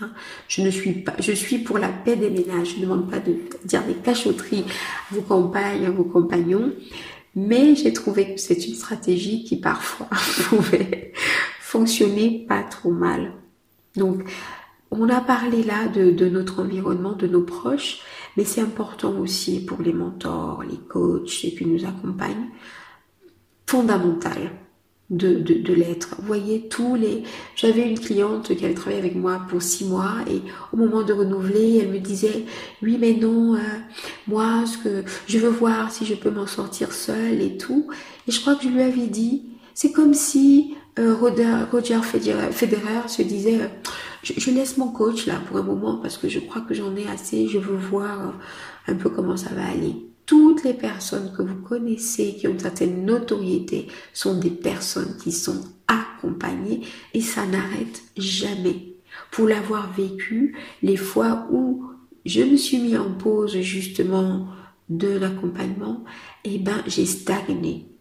Hein? 0.00 0.10
je 0.48 0.62
ne 0.62 0.70
suis 0.70 0.92
pas, 0.92 1.12
je 1.18 1.32
suis 1.32 1.58
pour 1.58 1.78
la 1.78 1.88
paix 1.88 2.16
des 2.16 2.30
ménages. 2.30 2.74
Je 2.74 2.76
ne 2.76 2.82
demande 2.82 3.10
pas 3.10 3.18
de 3.18 3.36
dire 3.64 3.84
des 3.84 3.94
cachotteries 3.94 4.64
à 5.10 5.14
vos 5.14 5.20
compagnes, 5.20 5.84
à 5.84 5.90
vos 5.90 6.04
compagnons, 6.04 6.72
mais 7.34 7.74
j'ai 7.74 7.92
trouvé 7.92 8.34
que 8.34 8.40
c'est 8.40 8.66
une 8.66 8.74
stratégie 8.74 9.44
qui 9.44 9.56
parfois 9.56 10.08
pouvait 10.48 11.12
fonctionner 11.60 12.44
pas 12.48 12.62
trop 12.62 12.92
mal. 12.92 13.32
Donc, 13.96 14.30
on 14.90 15.08
a 15.08 15.20
parlé 15.20 15.62
là 15.62 15.88
de, 15.88 16.28
notre 16.28 16.60
environnement, 16.60 17.12
de 17.12 17.26
nos 17.26 17.42
proches, 17.42 18.00
mais 18.36 18.44
c'est 18.44 18.60
important 18.60 19.18
aussi 19.18 19.64
pour 19.64 19.80
les 19.80 19.94
mentors, 19.94 20.62
les 20.62 20.76
coachs, 20.76 21.28
ceux 21.28 21.48
qui 21.48 21.64
nous 21.64 21.84
accompagnent, 21.86 22.50
fondamental 23.66 24.52
de, 25.10 25.34
de, 25.34 25.54
de 25.54 25.74
l'être. 25.74 26.16
Vous 26.18 26.26
voyez, 26.26 26.68
tous 26.68 26.94
les... 26.94 27.22
J'avais 27.54 27.88
une 27.88 27.98
cliente 27.98 28.54
qui 28.54 28.64
avait 28.64 28.74
travaillé 28.74 28.98
avec 28.98 29.14
moi 29.14 29.42
pour 29.48 29.62
six 29.62 29.84
mois 29.84 30.14
et 30.30 30.40
au 30.72 30.76
moment 30.76 31.02
de 31.02 31.12
renouveler, 31.12 31.78
elle 31.78 31.90
me 31.90 31.98
disait, 31.98 32.44
oui 32.82 32.96
mais 32.98 33.14
non, 33.14 33.54
euh, 33.54 33.58
moi, 34.26 34.64
ce 34.66 34.78
que 34.78 35.04
je 35.26 35.38
veux 35.38 35.50
voir 35.50 35.90
si 35.90 36.06
je 36.06 36.14
peux 36.14 36.30
m'en 36.30 36.46
sortir 36.46 36.92
seule 36.92 37.42
et 37.42 37.56
tout. 37.56 37.88
Et 38.26 38.32
je 38.32 38.40
crois 38.40 38.54
que 38.54 38.64
je 38.64 38.68
lui 38.68 38.82
avais 38.82 39.06
dit, 39.06 39.44
c'est 39.74 39.92
comme 39.92 40.14
si 40.14 40.74
euh, 40.98 41.14
Roger, 41.14 42.02
Federer, 42.02 43.08
se 43.08 43.22
disait, 43.22 43.62
euh, 43.62 43.68
je, 44.22 44.50
laisse 44.50 44.76
mon 44.76 44.88
coach 44.88 45.26
là 45.26 45.40
pour 45.46 45.56
un 45.56 45.62
moment 45.62 45.96
parce 45.96 46.18
que 46.18 46.28
je 46.28 46.38
crois 46.38 46.60
que 46.60 46.74
j'en 46.74 46.94
ai 46.96 47.08
assez, 47.08 47.48
je 47.48 47.58
veux 47.58 47.76
voir 47.76 48.20
euh, 48.20 48.92
un 48.92 48.94
peu 48.94 49.08
comment 49.08 49.36
ça 49.36 49.54
va 49.54 49.64
aller. 49.64 50.11
Toutes 50.26 50.64
les 50.64 50.74
personnes 50.74 51.32
que 51.36 51.42
vous 51.42 51.60
connaissez 51.62 52.34
qui 52.34 52.46
ont 52.46 52.52
une 52.52 52.58
certaine 52.58 53.04
notoriété 53.04 53.88
sont 54.12 54.38
des 54.38 54.50
personnes 54.50 55.16
qui 55.22 55.32
sont 55.32 55.62
accompagnées 55.88 56.82
et 57.12 57.20
ça 57.20 57.46
n'arrête 57.46 58.02
jamais. 58.16 58.94
Pour 59.30 59.48
l'avoir 59.48 59.92
vécu, 59.92 60.56
les 60.82 60.96
fois 60.96 61.46
où 61.50 61.84
je 62.24 62.42
me 62.42 62.56
suis 62.56 62.78
mis 62.78 62.96
en 62.96 63.12
pause 63.12 63.60
justement 63.60 64.46
de 64.88 65.08
l'accompagnement, 65.08 66.04
eh 66.44 66.58
ben 66.58 66.82
j'ai 66.86 67.06
stagné 67.06 67.91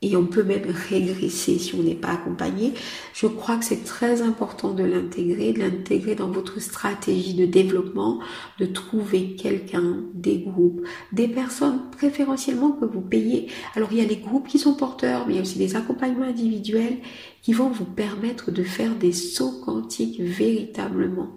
et 0.00 0.16
on 0.16 0.26
peut 0.26 0.44
même 0.44 0.70
régresser 0.90 1.58
si 1.58 1.74
on 1.74 1.82
n'est 1.82 1.94
pas 1.94 2.12
accompagné. 2.12 2.74
Je 3.14 3.26
crois 3.26 3.56
que 3.56 3.64
c'est 3.64 3.84
très 3.84 4.22
important 4.22 4.72
de 4.72 4.84
l'intégrer, 4.84 5.52
de 5.52 5.60
l'intégrer 5.60 6.14
dans 6.14 6.30
votre 6.30 6.60
stratégie 6.60 7.34
de 7.34 7.46
développement, 7.46 8.20
de 8.60 8.66
trouver 8.66 9.34
quelqu'un, 9.34 10.04
des 10.14 10.38
groupes, 10.38 10.86
des 11.12 11.28
personnes 11.28 11.90
préférentiellement 11.90 12.70
que 12.70 12.84
vous 12.84 13.00
payez. 13.00 13.48
Alors 13.74 13.88
il 13.90 13.98
y 13.98 14.00
a 14.00 14.08
les 14.08 14.16
groupes 14.16 14.46
qui 14.46 14.58
sont 14.58 14.74
porteurs, 14.74 15.26
mais 15.26 15.34
il 15.34 15.36
y 15.36 15.38
a 15.40 15.42
aussi 15.42 15.58
des 15.58 15.74
accompagnements 15.74 16.26
individuels 16.26 16.98
qui 17.42 17.52
vont 17.52 17.70
vous 17.70 17.84
permettre 17.84 18.50
de 18.50 18.62
faire 18.62 18.94
des 18.94 19.12
sauts 19.12 19.60
quantiques 19.64 20.20
véritablement 20.20 21.34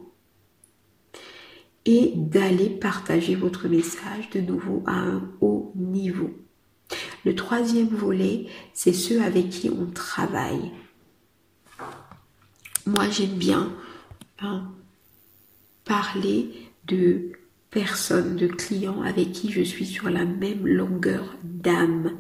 et 1.86 2.14
d'aller 2.16 2.70
partager 2.70 3.34
votre 3.34 3.68
message 3.68 4.30
de 4.30 4.40
nouveau 4.40 4.84
à 4.86 4.94
un 4.94 5.32
haut 5.42 5.72
niveau. 5.76 6.30
Le 7.26 7.36
troisième 7.36 7.90
volet, 7.90 8.48
c'est 8.74 8.94
ceux 8.94 9.22
avec 9.22 9.50
qui 9.50 9.70
on 9.70 9.86
travaille. 9.92 10.72
Moi, 12.86 13.10
j'aime 13.10 13.36
bien 13.36 13.72
hein, 14.40 14.64
parler 15.86 16.50
de 16.88 17.32
personnes, 17.70 18.36
de 18.36 18.48
clients 18.48 19.02
avec 19.02 19.32
qui 19.32 19.52
je 19.52 19.62
suis 19.62 19.86
sur 19.86 20.10
la 20.10 20.26
même 20.26 20.66
longueur 20.66 21.36
d'âme. 21.44 22.12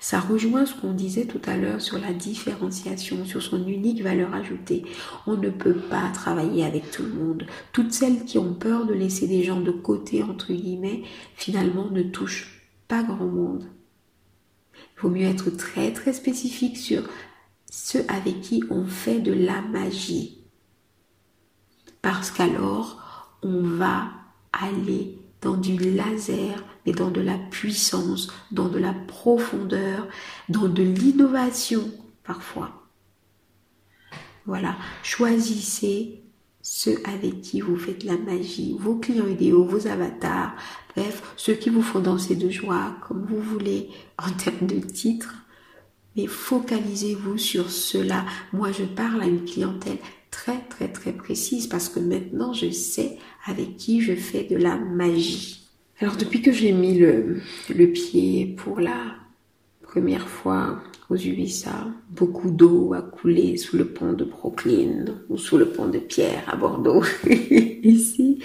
Ça 0.00 0.20
rejoint 0.20 0.66
ce 0.66 0.74
qu'on 0.74 0.92
disait 0.92 1.24
tout 1.24 1.40
à 1.46 1.56
l'heure 1.56 1.80
sur 1.80 1.98
la 1.98 2.12
différenciation, 2.12 3.24
sur 3.24 3.42
son 3.42 3.66
unique 3.66 4.02
valeur 4.02 4.34
ajoutée. 4.34 4.84
On 5.26 5.36
ne 5.36 5.48
peut 5.48 5.74
pas 5.74 6.08
travailler 6.12 6.64
avec 6.64 6.90
tout 6.90 7.02
le 7.02 7.12
monde. 7.12 7.46
Toutes 7.72 7.92
celles 7.92 8.24
qui 8.24 8.38
ont 8.38 8.54
peur 8.54 8.86
de 8.86 8.94
laisser 8.94 9.26
des 9.26 9.42
gens 9.42 9.60
de 9.60 9.72
côté, 9.72 10.22
entre 10.22 10.52
guillemets, 10.52 11.02
finalement 11.34 11.90
ne 11.90 12.02
touchent 12.02 12.61
grand 13.00 13.26
monde. 13.26 13.64
Il 14.74 15.00
vaut 15.00 15.08
mieux 15.08 15.26
être 15.26 15.50
très 15.50 15.92
très 15.92 16.12
spécifique 16.12 16.76
sur 16.76 17.02
ceux 17.70 18.04
avec 18.08 18.42
qui 18.42 18.62
on 18.70 18.84
fait 18.84 19.20
de 19.20 19.32
la 19.32 19.62
magie. 19.62 20.44
Parce 22.02 22.30
qu'alors, 22.30 23.38
on 23.42 23.62
va 23.62 24.10
aller 24.52 25.18
dans 25.40 25.56
du 25.56 25.76
laser, 25.76 26.62
mais 26.84 26.92
dans 26.92 27.10
de 27.10 27.20
la 27.20 27.38
puissance, 27.38 28.28
dans 28.50 28.68
de 28.68 28.78
la 28.78 28.92
profondeur, 28.92 30.06
dans 30.48 30.68
de 30.68 30.82
l'innovation 30.82 31.90
parfois. 32.24 32.88
Voilà, 34.44 34.76
choisissez 35.02 36.21
ceux 36.62 36.98
avec 37.04 37.40
qui 37.42 37.60
vous 37.60 37.76
faites 37.76 38.04
la 38.04 38.16
magie, 38.16 38.76
vos 38.78 38.96
clients 38.96 39.26
idéaux, 39.26 39.64
vos 39.64 39.88
avatars, 39.88 40.54
bref, 40.96 41.22
ceux 41.36 41.54
qui 41.54 41.70
vous 41.70 41.82
font 41.82 42.00
danser 42.00 42.36
de 42.36 42.48
joie, 42.48 42.96
comme 43.06 43.26
vous 43.28 43.40
voulez, 43.40 43.88
en 44.18 44.30
termes 44.44 44.66
de 44.66 44.78
titre. 44.78 45.34
Mais 46.16 46.26
focalisez-vous 46.26 47.38
sur 47.38 47.70
cela. 47.70 48.24
Moi, 48.52 48.70
je 48.70 48.84
parle 48.84 49.22
à 49.22 49.26
une 49.26 49.44
clientèle 49.44 49.98
très, 50.30 50.60
très, 50.68 50.88
très 50.88 51.12
précise 51.12 51.66
parce 51.66 51.88
que 51.88 52.00
maintenant, 52.00 52.52
je 52.52 52.70
sais 52.70 53.18
avec 53.46 53.76
qui 53.76 54.00
je 54.00 54.14
fais 54.14 54.44
de 54.44 54.56
la 54.56 54.76
magie. 54.76 55.68
Alors, 56.00 56.16
depuis 56.16 56.42
que 56.42 56.52
j'ai 56.52 56.72
mis 56.72 56.98
le 56.98 57.86
pied 57.92 58.54
pour 58.58 58.80
la 58.80 59.14
première 59.82 60.28
fois 60.28 60.82
aux 61.12 61.16
USA, 61.16 61.88
beaucoup 62.10 62.50
d'eau 62.50 62.94
a 62.94 63.02
coulé 63.02 63.58
sous 63.58 63.76
le 63.76 63.86
pont 63.86 64.14
de 64.14 64.24
Brooklyn 64.24 65.04
ou 65.28 65.36
sous 65.36 65.58
le 65.58 65.68
pont 65.68 65.86
de 65.86 65.98
Pierre 65.98 66.42
à 66.48 66.56
Bordeaux. 66.56 67.04
Ici, 67.82 68.42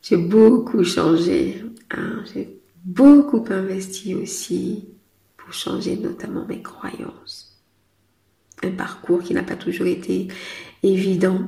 j'ai 0.00 0.16
beaucoup 0.16 0.82
changé. 0.84 1.62
Hein. 1.90 2.24
J'ai 2.32 2.60
beaucoup 2.82 3.44
investi 3.50 4.14
aussi 4.14 4.88
pour 5.36 5.52
changer 5.52 5.96
notamment 5.96 6.46
mes 6.46 6.62
croyances. 6.62 7.60
Un 8.62 8.70
parcours 8.70 9.22
qui 9.22 9.34
n'a 9.34 9.42
pas 9.42 9.56
toujours 9.56 9.86
été 9.86 10.28
évident, 10.82 11.42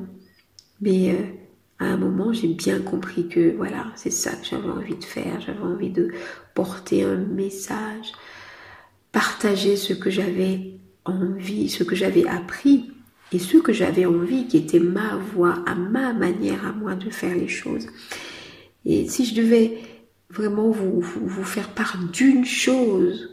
mais 0.83 1.13
euh, 1.13 1.25
à 1.79 1.87
un 1.87 1.97
moment, 1.97 2.35
j'ai 2.35 2.49
bien 2.49 2.81
compris 2.81 3.29
que 3.29 3.57
voilà, 3.57 3.87
c'est 3.97 4.11
ça 4.11 4.33
que 4.33 4.45
j'avais 4.45 4.69
envie 4.69 4.97
de 4.97 5.05
faire. 5.05 5.41
J'avais 5.41 5.63
envie 5.63 5.91
de 5.91 6.13
porter 6.55 7.03
un 7.03 7.17
message, 7.17 8.13
partager 9.13 9.77
ce 9.77 9.93
que 9.93 10.11
j'avais 10.11 10.73
envie, 11.05 11.69
ce 11.69 11.85
que 11.85 11.95
j'avais 11.95 12.27
appris 12.27 12.91
et 13.31 13.39
ce 13.39 13.59
que 13.59 13.73
j'avais 13.73 14.07
envie, 14.07 14.47
qui 14.47 14.57
était 14.57 14.81
ma 14.81 15.17
voix, 15.17 15.63
à 15.67 15.75
ma 15.75 16.13
manière 16.13 16.67
à 16.67 16.73
moi 16.73 16.95
de 16.95 17.11
faire 17.11 17.35
les 17.35 17.49
choses. 17.49 17.87
Et 18.85 19.09
si 19.09 19.25
je 19.25 19.35
devais 19.35 19.79
vraiment 20.31 20.71
vous, 20.71 21.01
vous, 21.01 21.45
faire 21.45 21.71
part 21.71 21.99
d'une 22.13 22.45
chose 22.45 23.31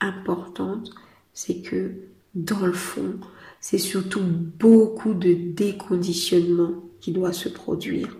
importante, 0.00 0.90
c'est 1.32 1.62
que 1.62 1.92
dans 2.34 2.66
le 2.66 2.72
fond, 2.72 3.18
c'est 3.60 3.78
surtout 3.78 4.22
beaucoup 4.22 5.14
de 5.14 5.32
déconditionnement 5.32 6.82
qui 7.00 7.12
doit 7.12 7.32
se 7.32 7.48
produire. 7.48 8.16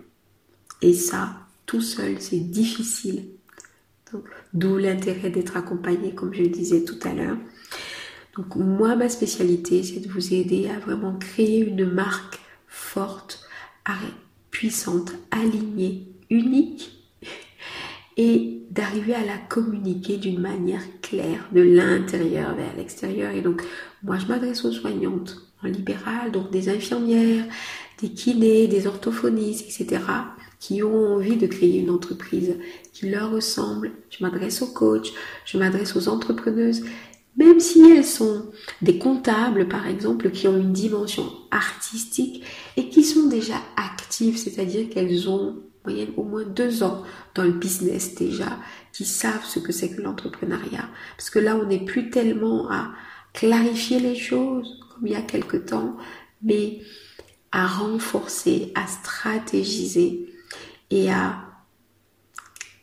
Et 0.81 0.93
ça, 0.93 1.33
tout 1.65 1.81
seul, 1.81 2.19
c'est 2.19 2.39
difficile. 2.39 3.25
D'où 4.53 4.77
l'intérêt 4.77 5.29
d'être 5.29 5.57
accompagné, 5.57 6.13
comme 6.13 6.33
je 6.33 6.43
le 6.43 6.49
disais 6.49 6.83
tout 6.83 6.99
à 7.03 7.13
l'heure. 7.13 7.37
Donc 8.37 8.55
moi, 8.55 8.95
ma 8.95 9.09
spécialité, 9.09 9.83
c'est 9.83 9.99
de 9.99 10.09
vous 10.09 10.33
aider 10.33 10.69
à 10.69 10.79
vraiment 10.79 11.15
créer 11.17 11.59
une 11.59 11.85
marque 11.85 12.39
forte, 12.67 13.45
puissante, 14.51 15.13
alignée, 15.31 16.07
unique 16.29 16.91
et 18.17 18.61
d'arriver 18.69 19.15
à 19.15 19.25
la 19.25 19.37
communiquer 19.37 20.17
d'une 20.17 20.39
manière 20.39 20.83
claire, 21.01 21.47
de 21.51 21.61
l'intérieur 21.61 22.55
vers 22.55 22.75
l'extérieur. 22.77 23.31
Et 23.31 23.41
donc, 23.41 23.61
moi, 24.03 24.17
je 24.17 24.27
m'adresse 24.27 24.63
aux 24.63 24.71
soignantes 24.71 25.37
en 25.63 25.67
libéral, 25.67 26.31
donc 26.31 26.51
des 26.51 26.69
infirmières, 26.69 27.45
des 28.01 28.09
kinés, 28.09 28.67
des 28.67 28.87
orthophonistes, 28.87 29.65
etc., 29.67 30.01
qui 30.59 30.83
ont 30.83 31.15
envie 31.15 31.37
de 31.37 31.47
créer 31.47 31.79
une 31.79 31.89
entreprise 31.89 32.55
qui 32.93 33.09
leur 33.09 33.31
ressemble. 33.31 33.91
Je 34.09 34.23
m'adresse 34.23 34.61
aux 34.61 34.67
coachs, 34.67 35.11
je 35.45 35.57
m'adresse 35.57 35.95
aux 35.95 36.07
entrepreneuses, 36.07 36.83
même 37.37 37.59
si 37.59 37.81
elles 37.89 38.05
sont 38.05 38.45
des 38.81 38.97
comptables, 38.97 39.67
par 39.67 39.87
exemple, 39.87 40.31
qui 40.31 40.47
ont 40.47 40.57
une 40.57 40.73
dimension 40.73 41.31
artistique 41.49 42.43
et 42.77 42.89
qui 42.89 43.03
sont 43.03 43.27
déjà 43.27 43.55
actives, 43.77 44.37
c'est-à-dire 44.37 44.89
qu'elles 44.89 45.29
ont 45.29 45.57
au 46.15 46.23
moins 46.23 46.43
deux 46.43 46.83
ans 46.83 47.03
dans 47.33 47.43
le 47.43 47.53
business 47.53 48.13
déjà, 48.15 48.59
qui 48.93 49.05
savent 49.05 49.45
ce 49.45 49.59
que 49.59 49.71
c'est 49.71 49.89
que 49.89 50.01
l'entrepreneuriat. 50.01 50.87
Parce 51.17 51.29
que 51.29 51.39
là, 51.39 51.55
on 51.55 51.65
n'est 51.65 51.85
plus 51.85 52.09
tellement 52.11 52.69
à 52.69 52.91
clarifier 53.33 53.99
les 53.99 54.15
choses 54.15 54.79
comme 54.93 55.07
il 55.07 55.13
y 55.13 55.15
a 55.15 55.21
quelque 55.21 55.57
temps, 55.57 55.97
mais 56.43 56.81
à 57.51 57.67
renforcer, 57.67 58.71
à 58.75 58.87
stratégiser 58.87 60.33
et 60.89 61.11
à 61.11 61.37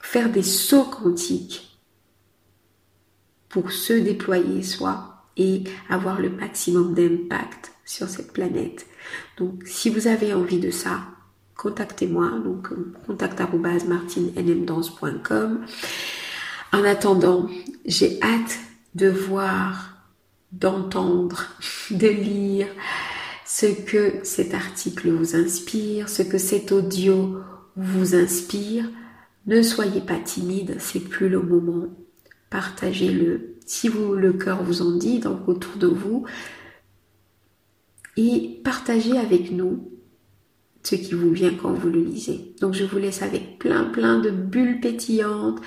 faire 0.01 0.31
des 0.31 0.43
sauts 0.43 0.85
quantiques 0.85 1.79
pour 3.49 3.73
se 3.73 3.93
déployer 3.93 4.63
soi 4.63 5.25
et 5.37 5.65
avoir 5.89 6.21
le 6.21 6.31
maximum 6.31 6.95
d'impact 6.95 7.73
sur 7.85 8.09
cette 8.09 8.33
planète. 8.33 8.87
Donc 9.39 9.65
si 9.67 9.91
vous 9.91 10.07
avez 10.07 10.33
envie 10.35 10.61
de 10.61 10.71
ça, 10.71 11.01
contactez-moi, 11.57 12.31
donc 12.45 12.69
contact.martinenmdance.com. 13.07 15.67
En 16.73 16.85
attendant, 16.85 17.49
j'ai 17.87 18.23
hâte 18.23 18.59
de 18.95 19.09
voir, 19.09 19.95
d'entendre, 20.53 21.47
de 21.91 22.09
lire 22.09 22.69
ce 23.59 23.67
que 23.67 24.21
cet 24.23 24.55
article 24.55 25.11
vous 25.11 25.35
inspire, 25.35 26.09
ce 26.09 26.23
que 26.23 26.39
cet 26.39 26.71
audio 26.71 27.39
vous 27.75 28.15
inspire. 28.15 28.89
Ne 29.47 29.63
soyez 29.63 30.01
pas 30.01 30.21
timide, 30.21 30.77
c'est 30.79 31.01
plus 31.01 31.29
le 31.29 31.43
moment. 31.43 31.89
Partagez-le 32.51 33.57
si 33.67 33.89
vous, 33.89 34.15
le 34.15 34.33
cœur 34.33 34.63
vous 34.63 34.81
en 34.81 34.93
dit, 34.93 35.19
donc 35.19 35.49
autour 35.49 35.77
de 35.77 35.89
vous. 35.89 36.25
Et 38.17 38.61
partagez 38.63 39.19
avec 39.19 39.51
nous 39.51 39.91
ce 40.85 40.95
qui 40.95 41.15
vous 41.15 41.33
vient 41.33 41.53
quand 41.53 41.73
vous 41.73 41.89
le 41.89 42.01
lisez. 42.01 42.55
Donc 42.61 42.75
je 42.75 42.85
vous 42.85 42.99
laisse 42.99 43.23
avec 43.23 43.59
plein 43.59 43.87
plein 43.87 44.21
de 44.21 44.31
bulles 44.31 44.79
pétillantes. 44.79 45.61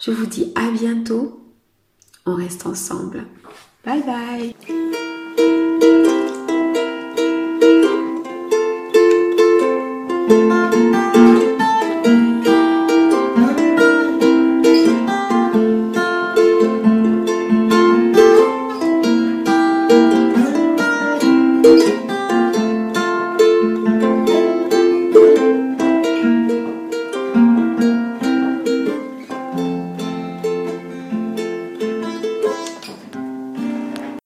Je 0.00 0.12
vous 0.12 0.24
dis 0.24 0.50
à 0.54 0.70
bientôt. 0.70 1.46
On 2.24 2.36
reste 2.36 2.64
ensemble. 2.64 3.26
Bye 3.84 4.02
bye 4.02 5.13